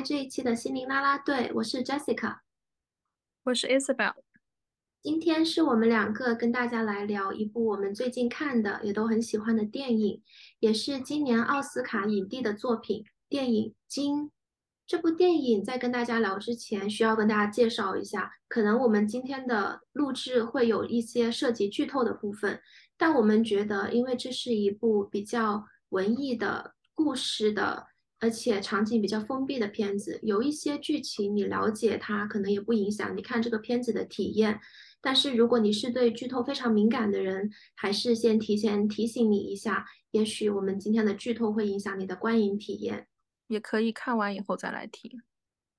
[0.00, 2.38] 来这一期的心灵啦啦队，我是 Jessica，
[3.44, 4.14] 我是 Isabel。
[5.02, 10.22] 今天是我们两个跟大家来聊一部我们最近看的，也都很喜欢的电影，
[10.58, 14.24] 也是今年奥斯卡影帝的作品——电影《金》。
[14.86, 22.58] 这部电影在跟大家聊之前，需要跟大家介绍一下，可能我们今天的录制会有一些涉及剧透的部分，
[22.96, 27.89] 但我们觉得，因为这是一部比较文艺的故事的。
[28.20, 34.60] 而且场景比较封闭的片子，有一些剧情你了解它，可能也不影响你看这个片子的体验。
[35.00, 43.08] 但是如果你是对剧透非常敏感的人，还是先提前提醒你一下，也许我们今天的剧透会影响你的观影体验，
[43.48, 45.22] 也可以看完以后再来听。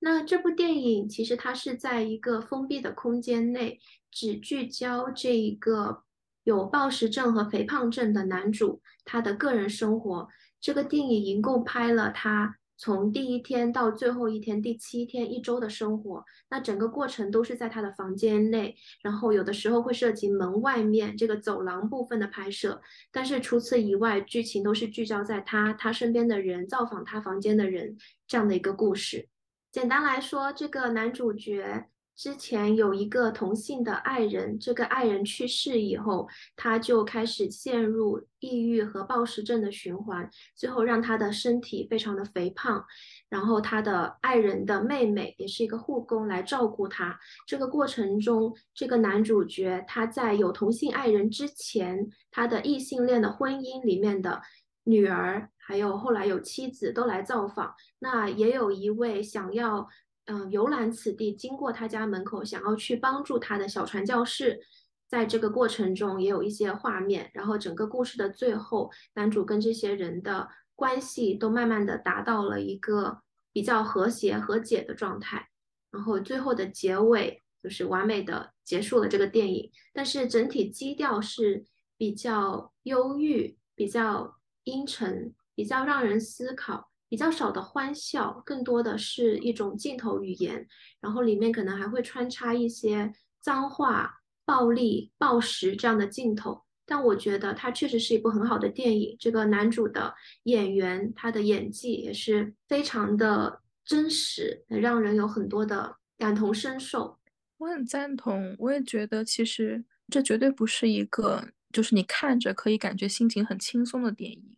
[0.00, 3.78] 那这部电影其实它是在一个封闭的空间内，
[4.10, 6.02] 只聚焦这一个
[6.42, 10.28] 有暴食症和肥胖症的男主他的个人生活。
[10.62, 29.28] 这个电影一共拍了他从第一天到最后一天第七天一周的生活，那整个过程都是在他的房间内，然后有的时候会涉及门外面这个走廊部分的拍摄，但是除此以外，剧情都是聚焦在他他身边的人造访他房间的人这样的一个故事。
[29.72, 31.88] 简单来说，这个男主角。
[32.14, 42.84] 之前有一个同性的爱人，这个爱人去世以后，他就开始陷入抑郁和暴食症的循环，最后让他的身体非常的肥胖。
[43.28, 47.18] 然后他的爱人的妹妹也是一个护工来照顾他。
[47.46, 54.42] 这个过程中，这个男主角他在有同性爱人之前，他的异性恋的婚姻里面的
[54.84, 57.74] 女儿，还有后来有妻子都来造访。
[57.98, 59.88] 那也有一位想要。
[60.26, 64.60] 嗯，游览此地，经过他家门口，想要去帮助他的小传教士，
[65.08, 67.28] 在这个过程中也有一些画面。
[67.34, 73.20] 然后整个故事的最后，男主跟这些人的关系都慢慢的达到了一个
[73.52, 75.48] 比较和谐和解的状态。
[75.90, 79.72] 然后最后的结尾就是完美的结束了这个电影。
[79.92, 81.64] 但是整体基调是
[81.96, 86.91] 比较忧郁、比较阴沉、比较让人思考。
[87.12, 90.66] 比较少的欢笑，更多的是一种镜头语言，
[90.98, 96.62] 然后里面可能还会穿插一些脏话、暴力、暴食这样的镜头。
[96.86, 99.14] 但我觉得它确实是一部很好的电影。
[99.20, 100.14] 这个男主的
[100.44, 107.18] 演员，他的演技也是非常的真实，让人有很多的感同身受。
[107.58, 114.56] 我很赞同，我也觉得其实这绝对不是一个就是你看着可以感觉心情很轻松的电影，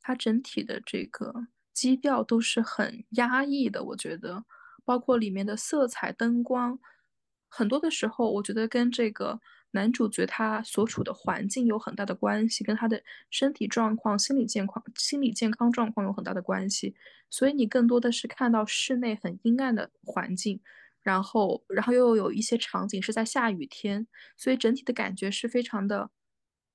[0.00, 1.48] 它整体的这个。
[1.80, 4.44] 基调都是很压抑的，我觉得，
[4.84, 6.78] 包括里面的色彩、灯光，
[7.48, 16.94] 很多的时候，我觉得跟这个男主角他所处的环境有很大的关系，跟他的身体状况、心理健康、心理健康状况有很大的关系。
[17.30, 20.60] 所以你更多的是看到室内很阴暗的环境，
[21.02, 26.10] 然后，然后又有一些场景是在下雨天，所以整体的感觉是非常的、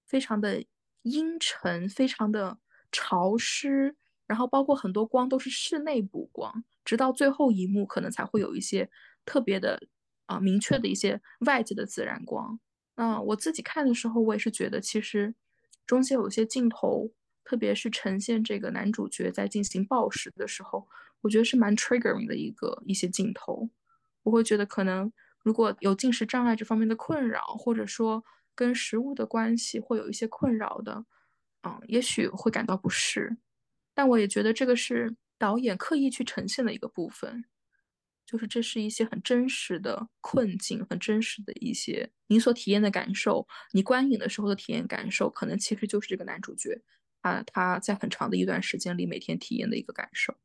[0.07, 0.65] 非常的
[1.03, 2.57] 阴沉，非常的
[2.91, 3.95] 潮湿。
[4.27, 8.89] 然后包括很多光都是室内补光，直到最后一幕可能才会有一些
[9.25, 9.81] 特别的
[10.25, 12.59] 啊明确的一些外界的自然光。
[12.95, 15.35] 那我自己看的时候，我也是觉得其实
[15.85, 17.11] 中间有些镜头，
[17.43, 20.87] 特别是呈现这个男主角在进行暴食的时候，
[21.21, 23.69] 我觉得是蛮 triggering 的一个一些镜头。
[24.23, 25.11] 我会觉得可能
[25.43, 28.23] 如果有进食障碍这方面的困扰，或者说
[28.55, 31.05] 跟食物的关系会有一些困扰的，
[31.63, 33.37] 嗯，也许会感到不适。
[33.95, 37.45] 但我也觉得这个是导演刻意去呈现的一个部分，
[38.25, 46.77] 就是这是一些很真实的困境，很真实的一些你所体验的感受，你观影的时候的体验感受，可能其实就是这个男主角
[47.21, 50.35] 啊他在很长的一段时间里每天体验的一个感受。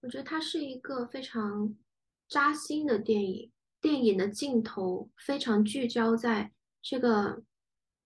[0.00, 1.76] 我觉得它是一个非常
[2.28, 7.42] 扎心的电影，电影的镜头非常聚焦在这个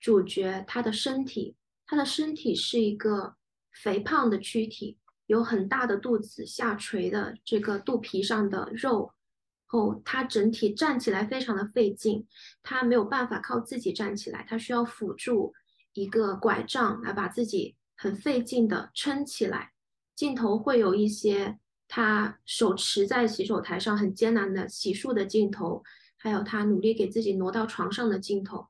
[0.01, 1.55] 主角他的身体，
[1.87, 3.37] 他的身体是一个。
[3.73, 9.13] 肥胖的躯体，有很大的肚子下垂的这个肚皮上的肉
[9.67, 12.27] 后，他整体站起来非常的费劲，
[12.63, 15.55] 他没有办法靠自己站起来，他需要辅助
[15.93, 19.73] 一个拐杖来把自己很费劲的撑起来。
[20.17, 25.83] 镜头会有一些他手持在洗手台上很艰难的洗漱的镜头，
[26.17, 28.67] 还有他努力给自己挪到床上的镜头。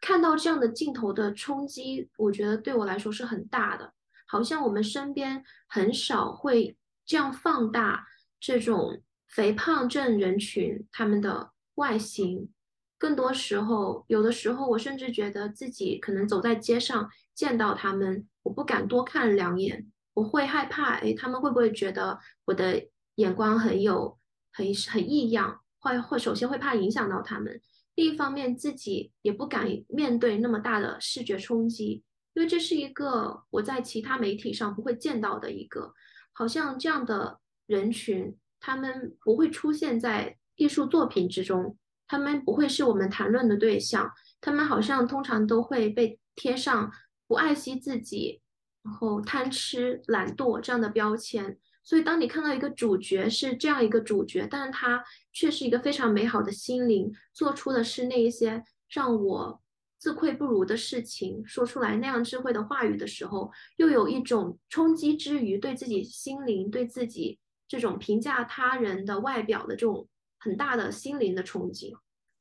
[0.00, 3.92] 看到这样的镜头的冲击，我觉得对我来说是很大的。
[4.32, 6.74] 好像我们身边很少会
[7.04, 8.06] 这样放大
[8.40, 12.50] 这种肥胖症人群他们的外形，
[12.96, 24.18] 更多时候，有的时候我甚至觉得自己可能走在街上见到他们，我不敢多看两眼，我会害怕，诶，他们会不会觉得我的眼光很有
[24.50, 27.60] 很很异样，会会首先会怕影响到他们，
[27.96, 32.02] 另一方面自己也不敢面对那么大的视觉冲击，
[32.34, 35.92] 因为这是一个我在其他媒体上不会见到的一个，
[36.32, 41.76] 好像这样的人群，他们不会出现在艺术作品之中，
[42.06, 46.92] 他们不会是我们谈论的对象，他们好像通常都会被贴上
[47.26, 48.40] 不爱惜自己。
[48.84, 59.61] 然后贪吃、懒惰这样的标签，所以当你看到一个主角是这样一个主角，但是他却是一个非常美好的心灵，做出的是那一些让我
[60.02, 67.38] 自愧不如的事情，说出来那样智慧的话语的时候，又有一种冲击之余对自己心灵、对自己
[67.68, 70.08] 这种评价他人的外表的这种
[70.40, 71.94] 很大的心灵的冲击。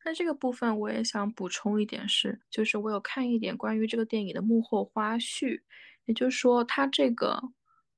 [0.04, 5.62] 那这个部分我也想补充一点是，就是我有看一点关于这个电影的幕后花絮。
[6.06, 7.40] 也就是说，他这个，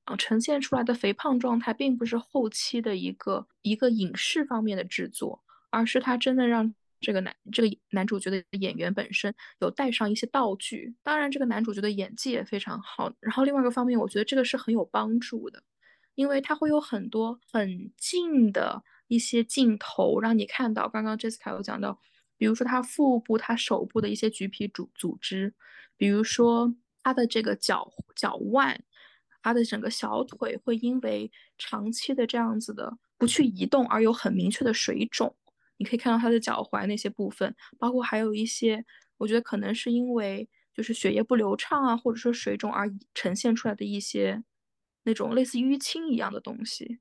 [0.03, 10.95] 呃，呈现出来的肥胖状态，并不是后期的一个一个影视方面的制作，而是他真的让这个男这个男主角的演员本身有带上一些道具。
[11.03, 13.13] 当然，这个男主角的演技也非常好。
[13.19, 15.61] 然后另外一个方面，我觉得这个是很有帮助的，
[16.15, 21.99] 因为他会有很多很近的一些镜头，让你看到刚刚 Jessica 有讲到，
[22.37, 25.53] 比如说他腹部、他手部的一些橘皮组组织，
[25.97, 26.73] 比如说。
[27.05, 28.81] 他的这个脚脚腕，
[29.41, 35.35] 他的整个小腿会因为长期的这样子的不去移动而有很明确的水肿。
[35.83, 38.85] 你可以看到他的脚踝那些部分，包括还有一些，
[39.17, 44.41] 我觉得可能是因为就是血液不流畅啊，或者说水肿而呈现出来的一些
[45.03, 46.99] 那种类似淤青一样的东西。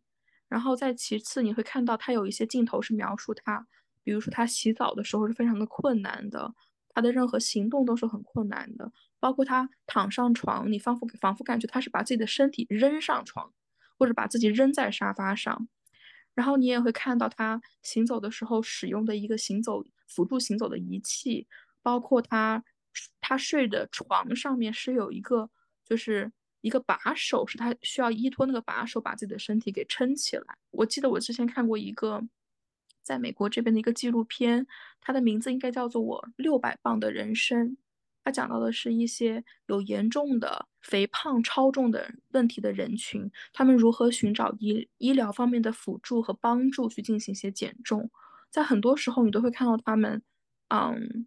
[0.49, 3.69] 然后再其次，你会看到他有一些镜头是描述他，
[4.02, 6.52] 比如说他洗澡的时候是非常的困难的，
[6.88, 8.90] 他的任何行动都是很困难的。
[9.20, 13.52] 包括他躺上床，你仿佛仿佛感觉他是把自己的身体扔上床，
[13.96, 15.69] 或者把自己扔在沙发上，
[16.34, 21.46] 然后你也会看到他行走的时候使用的一个行走辅助行走的仪器，
[21.82, 22.62] 包括他
[23.20, 25.50] 他睡的床上面是有一个
[25.84, 26.31] 就是
[26.61, 30.44] 一个把手，是他需要依托那个把手把自己的身体给撑起来。
[30.70, 32.23] 我记得我之前看过一个
[33.02, 34.67] 在美国这边的一个纪录片，
[35.00, 37.69] 它的名字应该叫做《我六百磅的人生》。
[38.24, 48.10] 他讲到的是一些有严重的肥胖、超重的问题的人群，他们如何寻找医医疗方面的辅助和帮助去进行一些减重。
[48.50, 50.22] 在很多时候，你都会看到他们，
[50.69, 51.26] 嗯，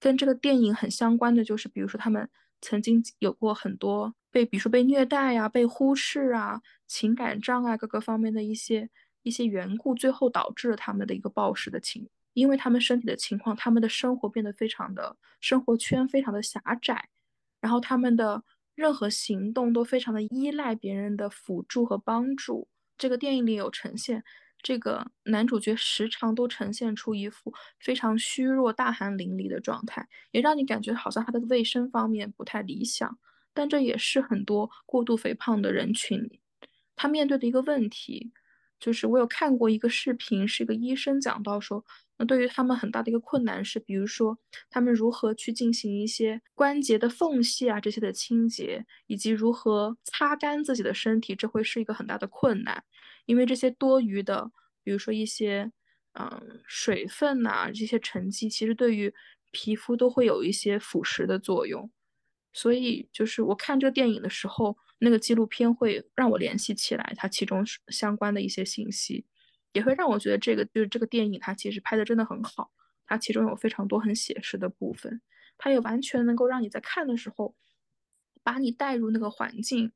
[0.00, 2.28] 跟这个电影很相关的就是，比如说他们
[2.60, 8.88] 曾经有过很多被，比如说被虐待呀、被忽视啊、情感障碍各个方面的一些
[9.22, 12.08] 一些缘故，最后导致他们的一个暴食的情。
[12.38, 17.08] 因为他们身体的情况，他们的生活变得非常的生活圈非常的狭窄，
[17.60, 18.44] 然后他们的
[18.74, 22.68] 任何行动都非常的依赖别人的辅助和帮助。
[22.96, 24.22] 这个电影里有呈现，
[24.62, 33.18] 这个男主角时常都呈现出一副非常虚弱、大汗淋漓的状态，也让你感觉好像他的卫生方面不太理想。
[33.52, 36.30] 但这也是很多过度肥胖的人群
[36.94, 38.30] 他面对的一个问题。
[38.78, 41.84] 就是我有看过一个视频，是一个医生讲到说。
[42.18, 44.38] 那对于他们很大的一个困难是，比如说
[44.68, 52.82] 他们如何去进行一些关节的缝隙啊这些的清洁，以及如何擦干自己的身体，这会是一个很大的困难，
[53.26, 54.50] 因为这些多余的，
[54.82, 55.70] 比如说一些
[56.14, 59.14] 嗯水分呐这些沉积，其实对于
[59.52, 61.90] 皮肤都会有一些腐蚀的作用。
[62.52, 69.24] 所以就是我看这个电影的时候，那个纪录片会让我联系起来它其中相关的一些信息。
[69.78, 72.72] 也会让我觉得这个就是这个电影，它其实拍的真的很好，
[73.06, 75.20] 它其中有非常多很写实的部分，
[75.56, 77.54] 它也完全能够让你在看的时候，
[78.42, 79.92] 把你带入那个环境，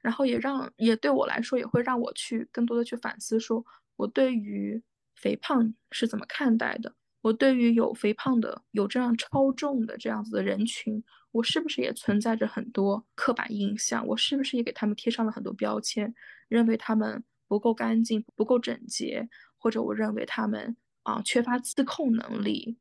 [0.00, 3.62] 然后也让也对我来说也会让我去更多的去反思，说
[3.96, 4.82] 我对于
[5.14, 16.14] 肥胖是怎么看待的，我对于有肥胖的有这样超重的这样子的人群，我是不是也存在着很多刻板印象，我是不是也给他们贴上了很多标签，
[16.48, 17.22] 认为他们。
[17.48, 22.76] 不够干净，不够整洁，或者我认为他们啊缺乏自控能力，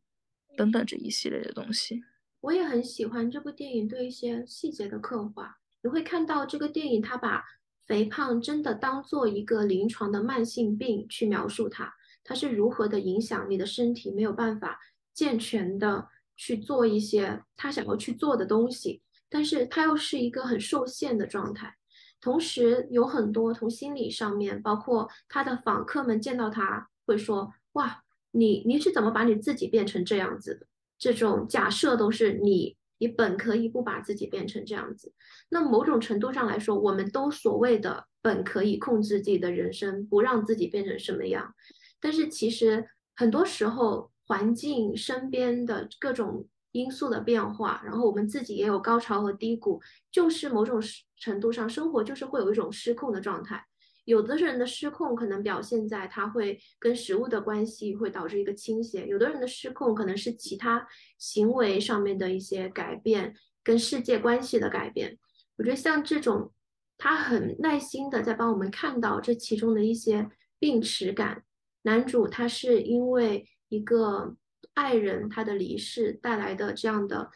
[0.56, 2.04] 等等这一系列的东西。
[2.42, 5.58] 我也很喜欢这部电影对一些细节的刻画。
[5.82, 7.44] 你会看到这个电影，它把
[7.86, 11.94] 肥胖真的当做一个临床的慢性病去描述它，
[12.24, 14.80] 它是如何的影响你的身体，没有办法
[15.14, 21.77] 健全的去做一些他想要去做的东西，但是它又是一个很受限的状态。
[22.20, 30.66] 同时有很多从心理上面，包括他的访客们见到他会说：“哇，你你是怎么把你自己变成这样子的？”
[30.98, 35.14] 这种假设都是你你本可以不把自己变成这样子。
[35.50, 41.54] 那某种程度上来说，我们都所谓的本可以控制自己的人生，不让自己变成什么样。
[42.00, 46.48] 但是其实很多时候，环境身边的各种
[46.78, 49.82] 因素的变化，然后我们自己也有高潮和低谷，
[50.12, 50.80] 就是某种
[51.16, 53.66] 程度上，生活就是会有一种失控的状态。
[54.06, 65.18] 有的人的失控可能表现在他会跟食物的关系会导致一个倾斜，有的人的失控可能是其他行为上面的一些改变，跟世界关系的改变。
[65.58, 66.54] 我觉得像这种，
[66.98, 71.44] 他很耐心的在帮我们看到这其中的一些病耻感。
[71.82, 74.36] 男主他是因为一个
[74.74, 77.32] 爱人他的离世带来的这样的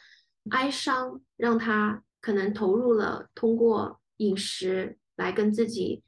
[0.50, 6.04] 哀伤，让他可能投入了通过饮食来跟自己。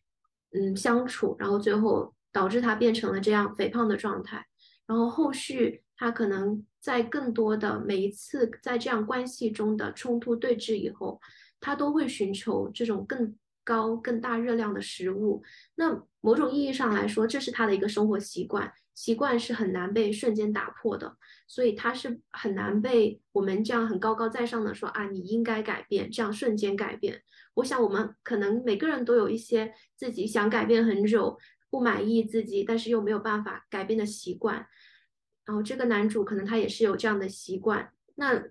[0.55, 4.45] 嗯，相处，然后最后导致他变成了这样肥胖的状态。
[4.85, 11.19] 然后后续他可能在更多的每一次在这样关系中的冲突对峙以后，
[11.59, 15.41] 他都会寻求这种更高、更大热量的食物。
[15.73, 21.17] 那某种意义上来说，这是他的一个生活习惯，习惯是很难被瞬间打破的。
[21.47, 27.21] 所以他是很难被我们这样很高高在上的说啊，你应该改变，这样瞬间改变。
[27.55, 31.37] 我想，我们可能每个人都有一些自己想改变很久、
[31.69, 34.65] 不满意自己，但是又没有办法改变的习惯。
[35.45, 37.91] 然后，这个男主可能他也是有这样的习惯。
[38.15, 38.43] 那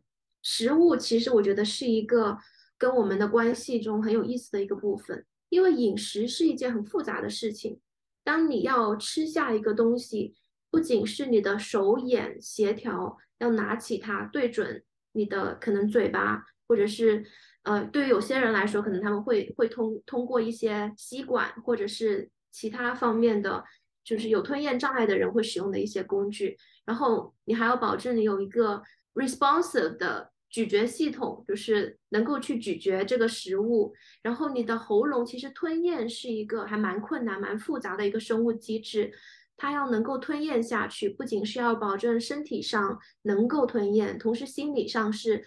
[0.42, 2.38] 食物其实我觉得是一个
[2.78, 7.80] 跟我们的关系中很有意思的一个部分，因为饮食是一件很复杂的事情。
[8.24, 10.34] 当你要吃下一个东西，
[10.70, 17.24] 不仅是你的手眼协调，要拿起它对准你的可能嘴巴，或者是。
[17.64, 23.62] 呃，对于有些人来说，可能他们会会通通过一些吸管或者是其他方面的，
[24.02, 26.58] 就是有吞咽障碍的人会使用的一些工具。
[26.84, 28.82] 然后你还要保证你有一个
[29.14, 33.92] responsive 的咀嚼系统，就是能够去咀嚼这个食物。
[34.22, 39.12] 然后你的喉咙其实吞咽是一个还蛮困难、蛮复杂的一个生物机制，
[39.56, 45.44] 它要能够吞咽下去，不仅是要保证身体上能够吞咽，同时心理上是。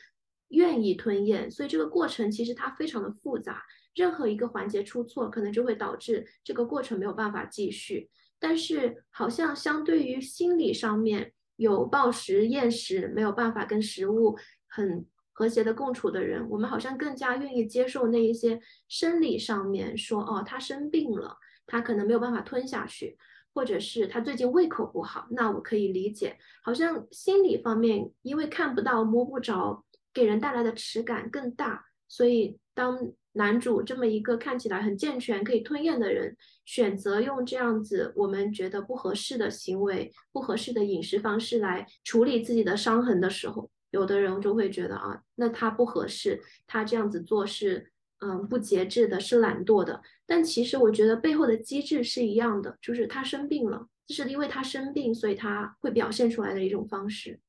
[0.49, 3.63] 愿意吞咽，所以这个过程其实它非常的复杂，
[3.95, 8.11] 任何一个环节出错，可能就会导致这个过程没有办法继续。
[8.39, 14.37] 但是好像相对于心理上面有暴食厌食，没有办法跟食物
[14.75, 23.17] 很和谐的共处的人，我们好像更加愿意接受那一些生理上面说，哦，他生病了，他可能没有办法吞下去，
[23.53, 26.37] 或者是他最近胃口不好，那我可以理解。
[26.61, 29.83] 好像心理方面，因为看不到摸不着。
[30.15, 32.97] 给人带来的耻感更大，所以当
[33.33, 50.01] 男主这么一个看起来很健全、可以吞咽的人，选择用这样子我们觉得不合适的行为、不合适的饮食方式来处理自己的伤痕的时候，有的人就会觉得啊，那他不合适，他这样子做是嗯不节制的，是懒惰的。
[50.25, 57.39] 但其实我觉得背后的机制是一样的，就是他生病了，就是因为他生病，所以他会表现出来的一种方式。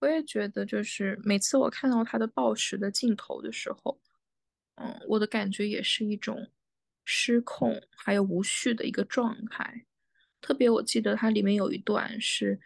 [0.00, 4.00] 我也觉得，就是每次我看到他的暴食的镜头的时候，
[4.76, 6.48] 嗯，我的感觉也是一种
[7.04, 9.84] 失控还有无序的一个状态。
[10.40, 12.60] 特别我记得它里面有一段是，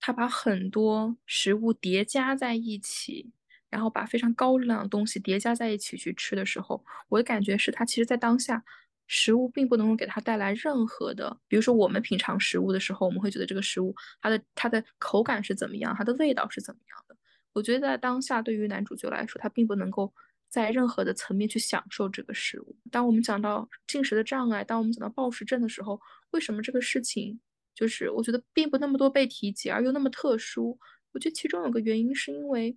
[0.00, 3.30] 他把很多食物叠加在一起，
[3.70, 8.64] 然后把非常高热量的东西叠加在一起去吃的时候，我的感觉是他其实在当下。
[9.08, 17.16] 食物并不能够给他带来任何的，比如说我们品尝食物的时候，我们会觉得这个食物它的它的口感是怎么样，它的味道是怎么样的。
[17.52, 20.12] 我觉得在当下对于男主角来说，他并不能够
[20.48, 22.74] 在任何的层面去享受这个食物。
[22.90, 26.00] 当我们讲到进食的障碍，当我们讲到暴食症的时候，
[26.32, 27.38] 为什么这个事情
[27.76, 30.76] 就是我觉得并不那么多被提及，而又那么特殊？
[31.12, 32.76] 我觉得其中有个原因是因为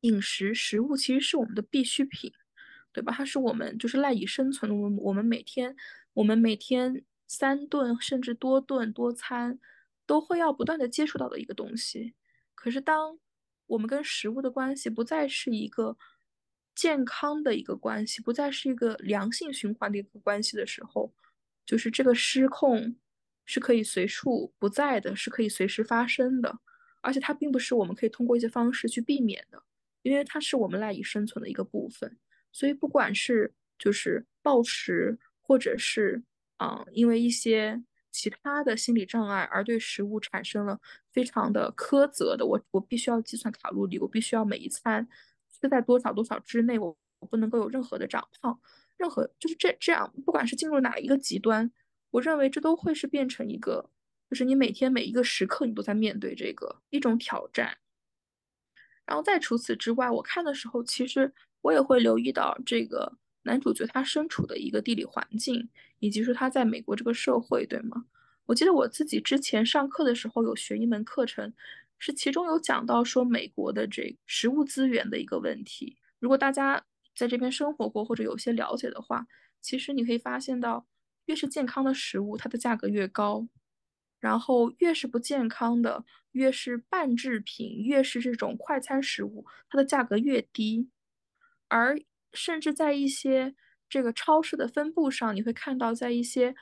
[0.00, 2.32] 饮食食物其实是我们的必需品。
[2.94, 3.12] 对吧？
[3.12, 4.76] 它是我们就是赖以生存的。
[4.76, 5.74] 我们我们每天
[6.12, 9.58] 我们每天三顿甚至多顿多餐
[10.06, 12.14] 都会要不断的接触到的一个东西。
[12.54, 13.18] 可是当
[13.66, 15.98] 我们跟食物的关系不再是一个
[16.72, 21.12] 健康的一个关系，不再是一个良性循环的一个关系的时候，
[21.66, 22.94] 就是这个失控
[23.44, 26.58] 是可以随处不在的，是可以随时发生的。
[27.00, 29.62] 而且它并不是我们可以通过一些方式去避免的，
[30.02, 32.16] 因为它是我们赖以生存的一个部分。
[32.50, 36.22] 所以，不管是就是暴食，或者是
[36.56, 40.80] 啊，因为一些其他的心理障碍而对食物产生了
[41.12, 45.06] 非常的苛责的，我我必须要计算卡路里，我必须要每一餐
[45.50, 48.58] 吃在多少多少之内，我我不能够有任何的长胖，
[48.96, 51.70] 任何就是这这样，不管是进入哪一个极端，
[52.14, 53.90] 我认为这都会是变成一个，
[54.30, 57.76] 就是你每天每一个时刻你都在面对这个一种挑战。
[59.04, 65.68] 然后再除此之外，我看的时候，其实我也会留意到这个男主角他身处的一个地理环境，
[65.98, 68.04] 以及说他在美国这个社会，对吗？
[68.46, 71.52] 我记得我自己之前上课的时候有学一门课程，
[71.98, 75.96] 是其中有讲到说美国的这食物资源的一个问题。
[76.20, 76.84] 如果大家
[77.16, 79.26] 在这边生活过或者有些了解的话，
[79.60, 80.86] 其实你可以发现到，
[81.26, 83.48] 越是健康的食物，它的价格越高。
[84.20, 86.02] 然后越是不健康的，
[86.32, 90.88] 越是半制品，越是这种快餐食物，它的价格越低。
[91.68, 92.00] 而
[92.32, 93.54] 甚至在一些
[93.86, 96.54] 这个超市的分布上，你会看到，在一些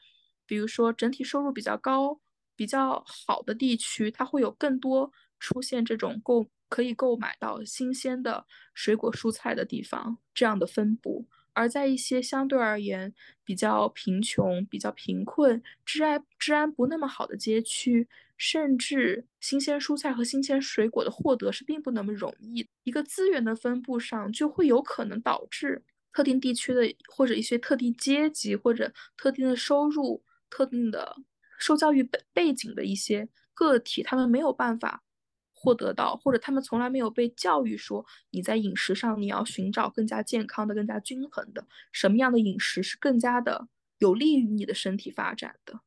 [0.44, 2.20] 比如说整体收入比较高、
[2.56, 11.28] 比较好的地区，它会有更多出现这种购可以购买到新鲜的水果蔬菜的地方这样的分布。
[11.52, 13.12] 而在一些相对而言
[13.44, 22.66] 比较贫穷、比较贫困、治安治安不那么好的街区，甚至新鲜蔬菜和新鲜水果的获得是并不那么容易。
[22.84, 25.82] 一个资源的分布上，就会有可能导致
[26.12, 31.16] 特定地区的或者一些特定阶级或者特定的收入、特定的
[31.58, 35.02] 受教育背背景的一些个体，他们没有办法。
[35.62, 45.80] 获得到，或者他们从来没有被教育说，你在饮食上你要寻找更加健康的、更加均衡的，什么样的饮食是更加的有利于你的身体发展的。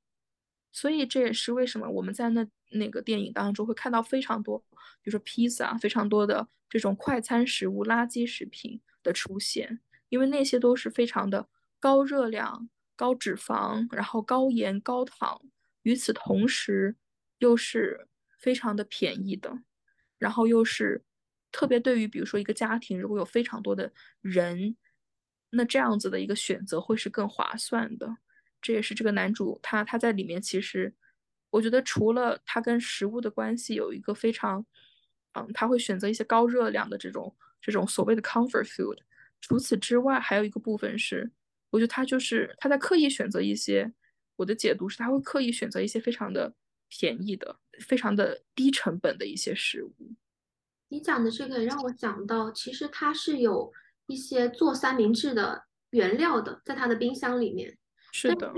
[0.71, 4.57] 所以这也是为什么我们在那那个电影当中会看到非常多，
[5.01, 11.49] 比如说披萨，非常多的这种快餐食物、垃圾食品的出现，因为那些都是非常的
[11.81, 15.41] 高热量、高脂肪，然后高盐、高糖，
[15.81, 16.95] 与此同时
[17.39, 18.07] 又是。
[18.45, 19.51] 非常的便宜的，
[20.19, 21.03] 然后又是
[21.51, 24.77] 特别对于比如说一个家庭如果有非常多的人，
[25.49, 28.17] 那这样子的一个选择会是更划算的。
[28.61, 30.93] 这也是这个男主他他在里面其实，
[31.49, 34.63] 我觉得除了他跟食物的关系有一个非常，
[35.33, 38.99] 嗯，他会选择一些高热量的这种这种所谓的 comfort food。
[39.41, 41.31] 除此之外，还有一个部分是，
[41.71, 43.91] 我觉得他就是他在刻意选择一些，
[44.35, 46.53] 我的解读是他会刻意选择一些非常的。
[46.87, 49.93] 便宜的、非常的低成本的一些食物。
[50.89, 53.73] 你讲的这个让我想到，其实它是有
[54.05, 57.77] 一些做三明治的原料的，在它的冰箱里面。
[58.11, 58.53] 是的，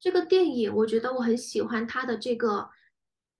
[0.00, 2.70] 这个电影我觉得我很喜欢它的这个，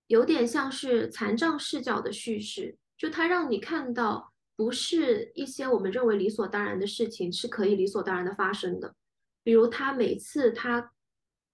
[0.05, 8.95] 有点像是残障视角的叙事，就它让你看到，不是一些我们认为理所当然的事情是可以理所当然的发生的。
[9.43, 10.91] 比如他每次他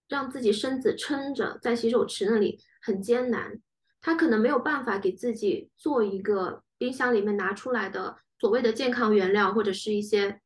[0.09, 2.59] 让自己身子撑着在洗手池那里。
[2.85, 3.61] 很艰难，
[4.01, 10.41] 他可能没有办法给自己做一个冰箱里面拿出来的所谓的健康原料，或者是一些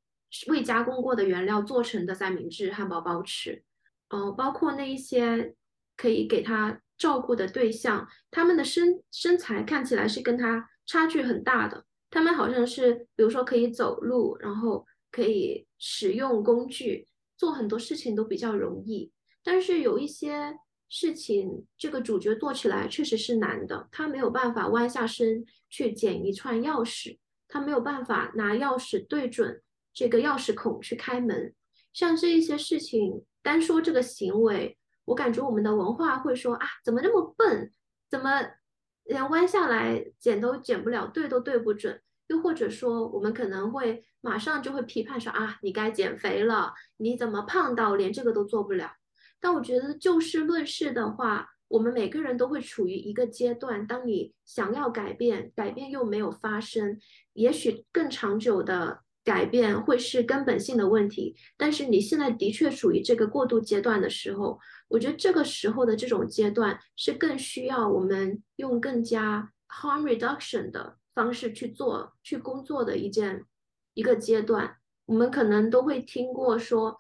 [0.47, 3.63] 未加工过的原料做成的三明治、汉堡包吃。
[4.10, 5.56] 嗯，包括那一些
[5.95, 11.86] 可以给他照顾的对象，他们的身身材看起来是跟他差距很大的。
[12.12, 19.12] 他们好像是，比如说可以走路，然后可以使用工具，做很多事情都比较容易，
[19.43, 20.60] 但是有一些。
[20.89, 29.62] 事情这个主角做起来确实是难的，他没有办法弯下身去捡一串钥匙，他没有办法拿钥匙对准
[29.93, 31.54] 这个钥匙孔去开门。
[31.93, 37.71] 像这一些事情，单说这个行为，我感觉我们的文化会说啊，怎么那么笨，
[38.10, 38.41] 怎么
[39.04, 42.02] 连弯下来捡都捡不了，对都对不准。
[42.28, 48.91] 又或者说，我们可能会马上就会批判说啊，你该减肥了，你怎么胖到连这个都做不了？
[49.39, 53.86] 但我觉得就事论事的话，我们每个人都会处于一个阶段。
[53.86, 57.00] 当你想要改变，改变又没有发生，
[57.34, 61.36] 也许更长久的改变会是根本性的问题。
[61.56, 73.43] 但是你现在的确处于这个过渡阶段的时候，我觉得这个时候的这种阶段是更需要我们用更加 harm reduction 的方式去做、去工作的一件
[73.93, 74.78] 一个阶段。
[75.06, 76.97] 我们可能都会听过说。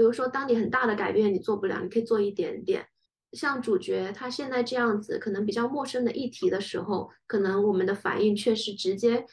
[0.00, 2.88] 比如说，当你很大的改变你做不了，你可以做一点点。
[3.32, 9.26] 像主角他现在这样子，可能比较陌生的议题的时候，可能我们的反应却是直接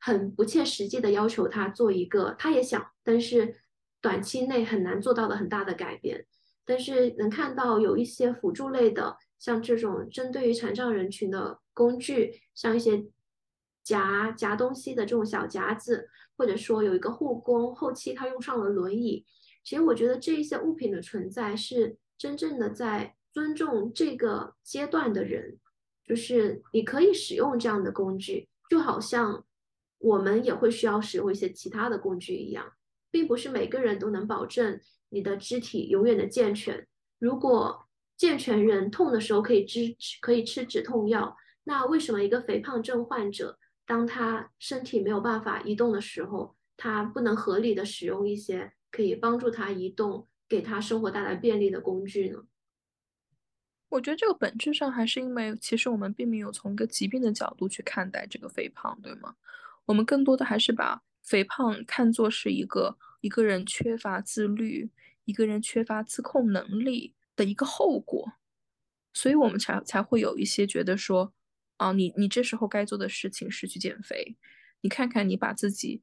[0.00, 3.54] 很不切实际的要求他做一个，他也想，但是
[4.00, 6.24] 短期内很难做到的很大的改变。
[6.64, 13.04] 但是能看到有一些辅助类的，像这种针对于残障人群的工具，像一些
[13.82, 16.08] 夹夹东西的这种小夹子，
[16.38, 19.26] 或者说有一个护工，后期他用上了轮椅。
[19.64, 25.58] 其实我觉得这一些物品的存在是真正的在尊重这个阶段的人，
[26.04, 29.44] 就是你可以使用这样的工具，就好像
[29.98, 32.72] 我们也会需要使用一些其他的工具一样，
[33.10, 36.86] 并不是每个人都能保证你的肢体永远的健全。
[37.18, 52.44] 如果健全人痛的时候可以吃可以吃止痛药，那为什么一个肥胖症患者当他身体没有办法移动的时候，他不能合理的使用一些可以帮助他移动、给他生活带来便利的工具呢？
[53.88, 59.34] 我觉得这个本质上还是因为，其实我们并没有从一个疾病的角度去看待这个肥胖，对吗？
[59.86, 64.92] 我们更多的还是把肥胖看作是一个一个人缺乏自律、
[65.24, 68.34] 一个人缺乏自控能力的一个后果，
[69.12, 71.34] 所以我们才才会有一些觉得说，
[71.78, 74.36] 啊，你你这时候该做的事情是去减肥，
[74.82, 76.02] 你看看你把自己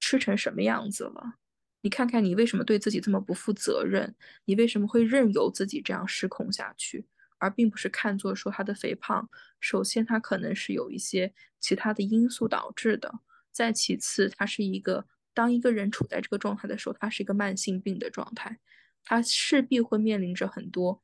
[0.00, 1.34] 吃成什么样子了。
[1.80, 4.14] 你看看你为什么对自己这么不负责任？
[4.46, 7.06] 你为什么会任由自己这样失控下去，
[7.38, 13.20] 而并不是看作说他的肥胖，首先他可能是有一些其他的因素导致的，
[13.52, 18.58] 再其次，他是一个当一个人处在这个状态的时候，他是一个慢性病的状态，
[19.04, 21.00] 他势必会面临着很多，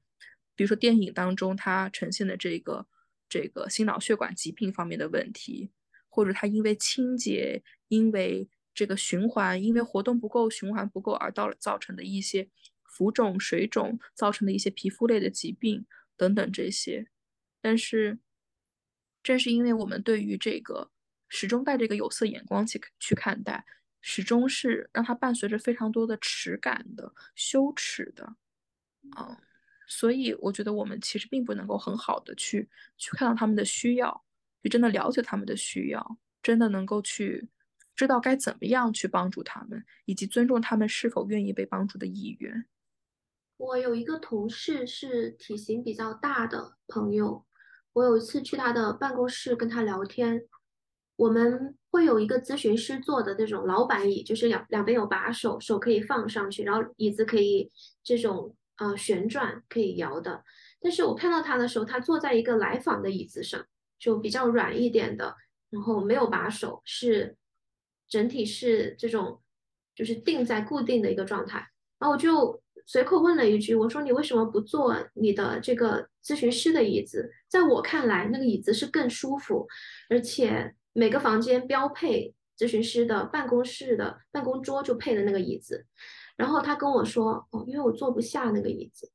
[0.57, 2.89] 比如说电影当中他呈现的这个
[3.29, 5.71] 这个心脑血管疾病方面的问题，
[6.09, 8.49] 或者他因为清洁，因为。
[8.75, 12.51] 这个循环，因为活动不够，循环不够而到造成的一些
[12.83, 17.07] 浮肿、水肿，造成的一些皮肤类的疾病等等这些。
[17.61, 18.19] 但是，
[19.23, 20.91] 正是因为我们对于这个
[21.29, 23.65] 始终带着一个有色眼光去去看待，
[24.01, 28.37] 始终是让它伴随着非常多的耻感的、羞耻的，
[29.17, 29.37] 嗯，
[29.87, 34.25] 所以我觉得我们其实并不能够很好的去去看到他们的需要，
[34.63, 37.49] 去真的了解他们的需要，真的能够去。
[37.95, 42.67] 知道该怎么样去帮助他们，以及尊重他们是否愿意被帮助的意愿。
[43.57, 47.47] 我有一个同事是体型比较大的朋友，
[47.93, 50.43] 我有一次去他的办公室跟他聊天，
[51.15, 57.71] 我们会有一个咨询师坐的那种老板椅，就是两两边有把手，手可以放上去，然后椅子可以
[58.03, 60.43] 这种呃旋转可以摇的。
[60.81, 63.65] 但是我看到他的时候，他坐在一个来访的椅子上，
[64.01, 65.37] 就比较软一点的，
[65.71, 67.37] 然后没有把手，是。
[68.15, 69.41] 整体是这种，
[69.93, 71.59] 就是定在固定的一个状态。
[71.99, 77.29] 然后我就随口问了一句：“我说你为什么不坐你的这个咨询师的椅子？
[77.49, 79.67] 在我看来，那个椅子是更舒服，
[80.09, 85.85] 而且每个房间标配咨询师的办公室的办公桌就配的那个椅子。”
[86.39, 89.11] 然后他跟我说：“哦，因为我坐不下那个椅子。”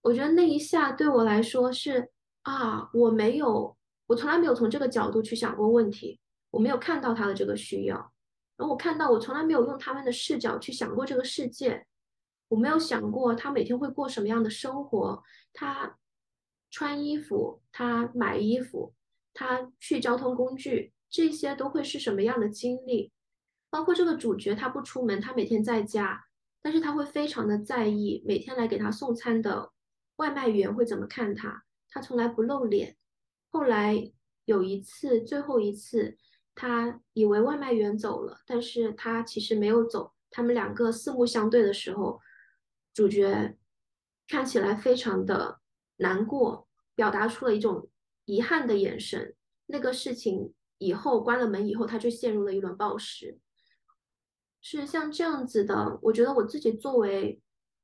[0.00, 2.08] 我觉得那一下对我来说是
[2.42, 6.18] 啊，我没有，我从来没有从这个角度去想过问题。
[6.56, 7.96] 我没有看到他的这个需要，
[8.56, 11.86] 然后我看到我从来没有用他们的视角去想过这个世界，
[12.48, 15.98] 我没有想过他每天会过什么样的生活，他
[16.70, 18.94] 穿衣服，他买衣服，
[19.34, 23.12] 他去交通工具，这些都会是什么样的经历？
[23.68, 26.24] 包括这个主角他不出门，他每天在家，
[26.62, 29.72] 但是他会非常的在意每天来给他送餐的
[30.16, 32.96] 外卖员会怎么看他，他从来不露脸。
[33.50, 34.10] 后来
[34.46, 36.16] 有一次，最后一次。
[36.56, 40.14] 他以为外卖员走了，但是他其实没有走。
[40.30, 42.20] 他们两个四目相对的时候，
[42.92, 43.56] 主角
[44.26, 45.60] 看起来非常的
[45.98, 47.88] 难过，表达出了一种
[48.24, 49.34] 遗憾的眼神。
[49.66, 53.38] 那个事情以后关了门以后，他就陷入了一轮暴食。
[54.62, 57.40] 是像这样子的，我觉得我自己作为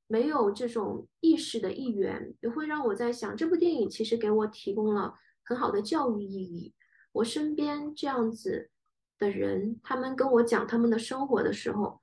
[0.07, 6.73] 没有这种意识的一员，也会让我在想，这部电影其实给我提供了很好的教育意义。
[7.13, 8.69] 我身边这样子
[9.17, 12.01] 的人，他们跟我讲他们的生活的时候，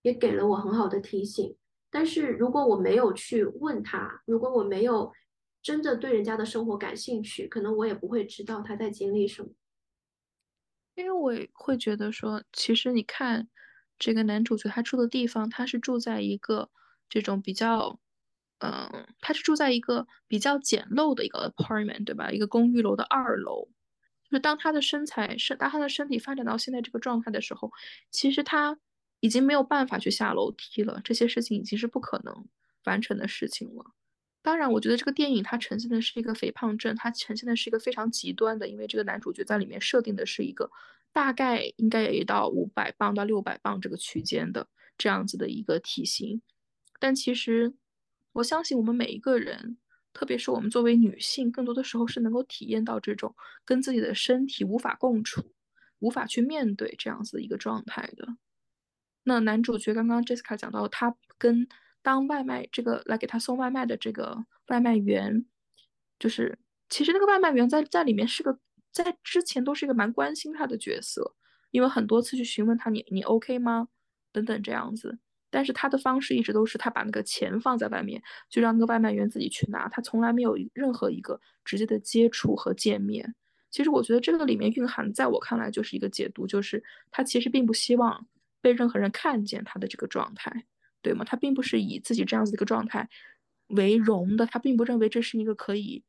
[0.00, 1.56] 也给了我很好的提醒。
[1.90, 5.12] 但是如果我没有去问他，如果我没有
[5.60, 9.50] 真的对人家的生活感兴趣，可能我也不会知道他在经历什么。
[10.94, 13.48] 因为我会觉得说，其实你看
[13.98, 16.70] 这个男主角他住的地方，他是住在一个
[17.08, 17.98] 这种比较，
[18.58, 22.30] 嗯，他是住在一个比较简陋的一个 apartment，对吧？
[22.30, 23.68] 一个公寓楼的二楼。
[24.32, 27.70] 就当他的身材是当他的身体发展到现在这个状态的时候，
[28.10, 28.78] 其实他
[29.20, 31.02] 已经没有办法去下楼梯了。
[31.04, 32.48] 这些事情已经是不可能
[32.84, 33.92] 完成的事情了。
[34.40, 40.70] 当然，我觉得这个电影它呈现的是一个肥胖症，它呈现的是一个非常极端的，因为这个男主角在里面设定的是一个
[41.12, 44.66] 大概应该也到五百磅到六百磅这个区间的
[44.96, 46.40] 这样子的一个体型。
[46.98, 47.74] 但其实，
[48.32, 49.76] 我相信我们每一个人。
[50.12, 55.54] 特别是我们作为女性，更多的时候是能够体验到这种跟自己的身体无法共处、
[56.00, 58.36] 无法去面对这样子的一个状态的。
[59.24, 61.66] 那男主角刚刚 Jessica 讲到，他跟
[62.02, 65.46] 当外卖这个来给他送外卖的这个外卖员，
[66.18, 68.58] 就是其实那个外卖员在在里面是个
[68.90, 71.36] 在之前都是一个蛮关心他的角色，
[71.70, 73.88] 因为很多次去询问他你你 OK 吗
[74.32, 75.18] 等等这样子。
[75.52, 83.34] 但是他的方式一直都是他把那个钱放在外面，就让那个外卖员自己去拿，他从来没有任何一个直接的接触和见面。
[83.70, 88.26] 其实我觉得这个里面蕴含，在我看来就是一个解读，就是他其实并不希望
[88.60, 90.64] 被任何人看见他的这个状态，
[91.02, 91.24] 对吗？
[91.24, 93.08] 他并不是以自己这样子的一个状态
[93.68, 96.02] 为荣的，他并不认为这是一个可以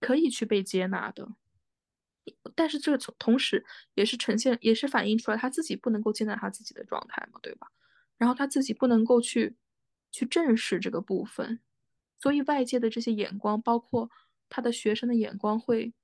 [0.00, 1.28] 可以去被接纳的。
[2.54, 7.68] 但是这个从同时也是呈现，也是反映出来他自己不能够接纳他自己的状态嘛，对吧？
[8.16, 9.56] 然后他自己不能够去
[10.10, 11.60] 去正视这个部分，
[12.18, 14.10] 所以外界的这些眼光，包括
[14.48, 15.94] 他的学生的眼光会。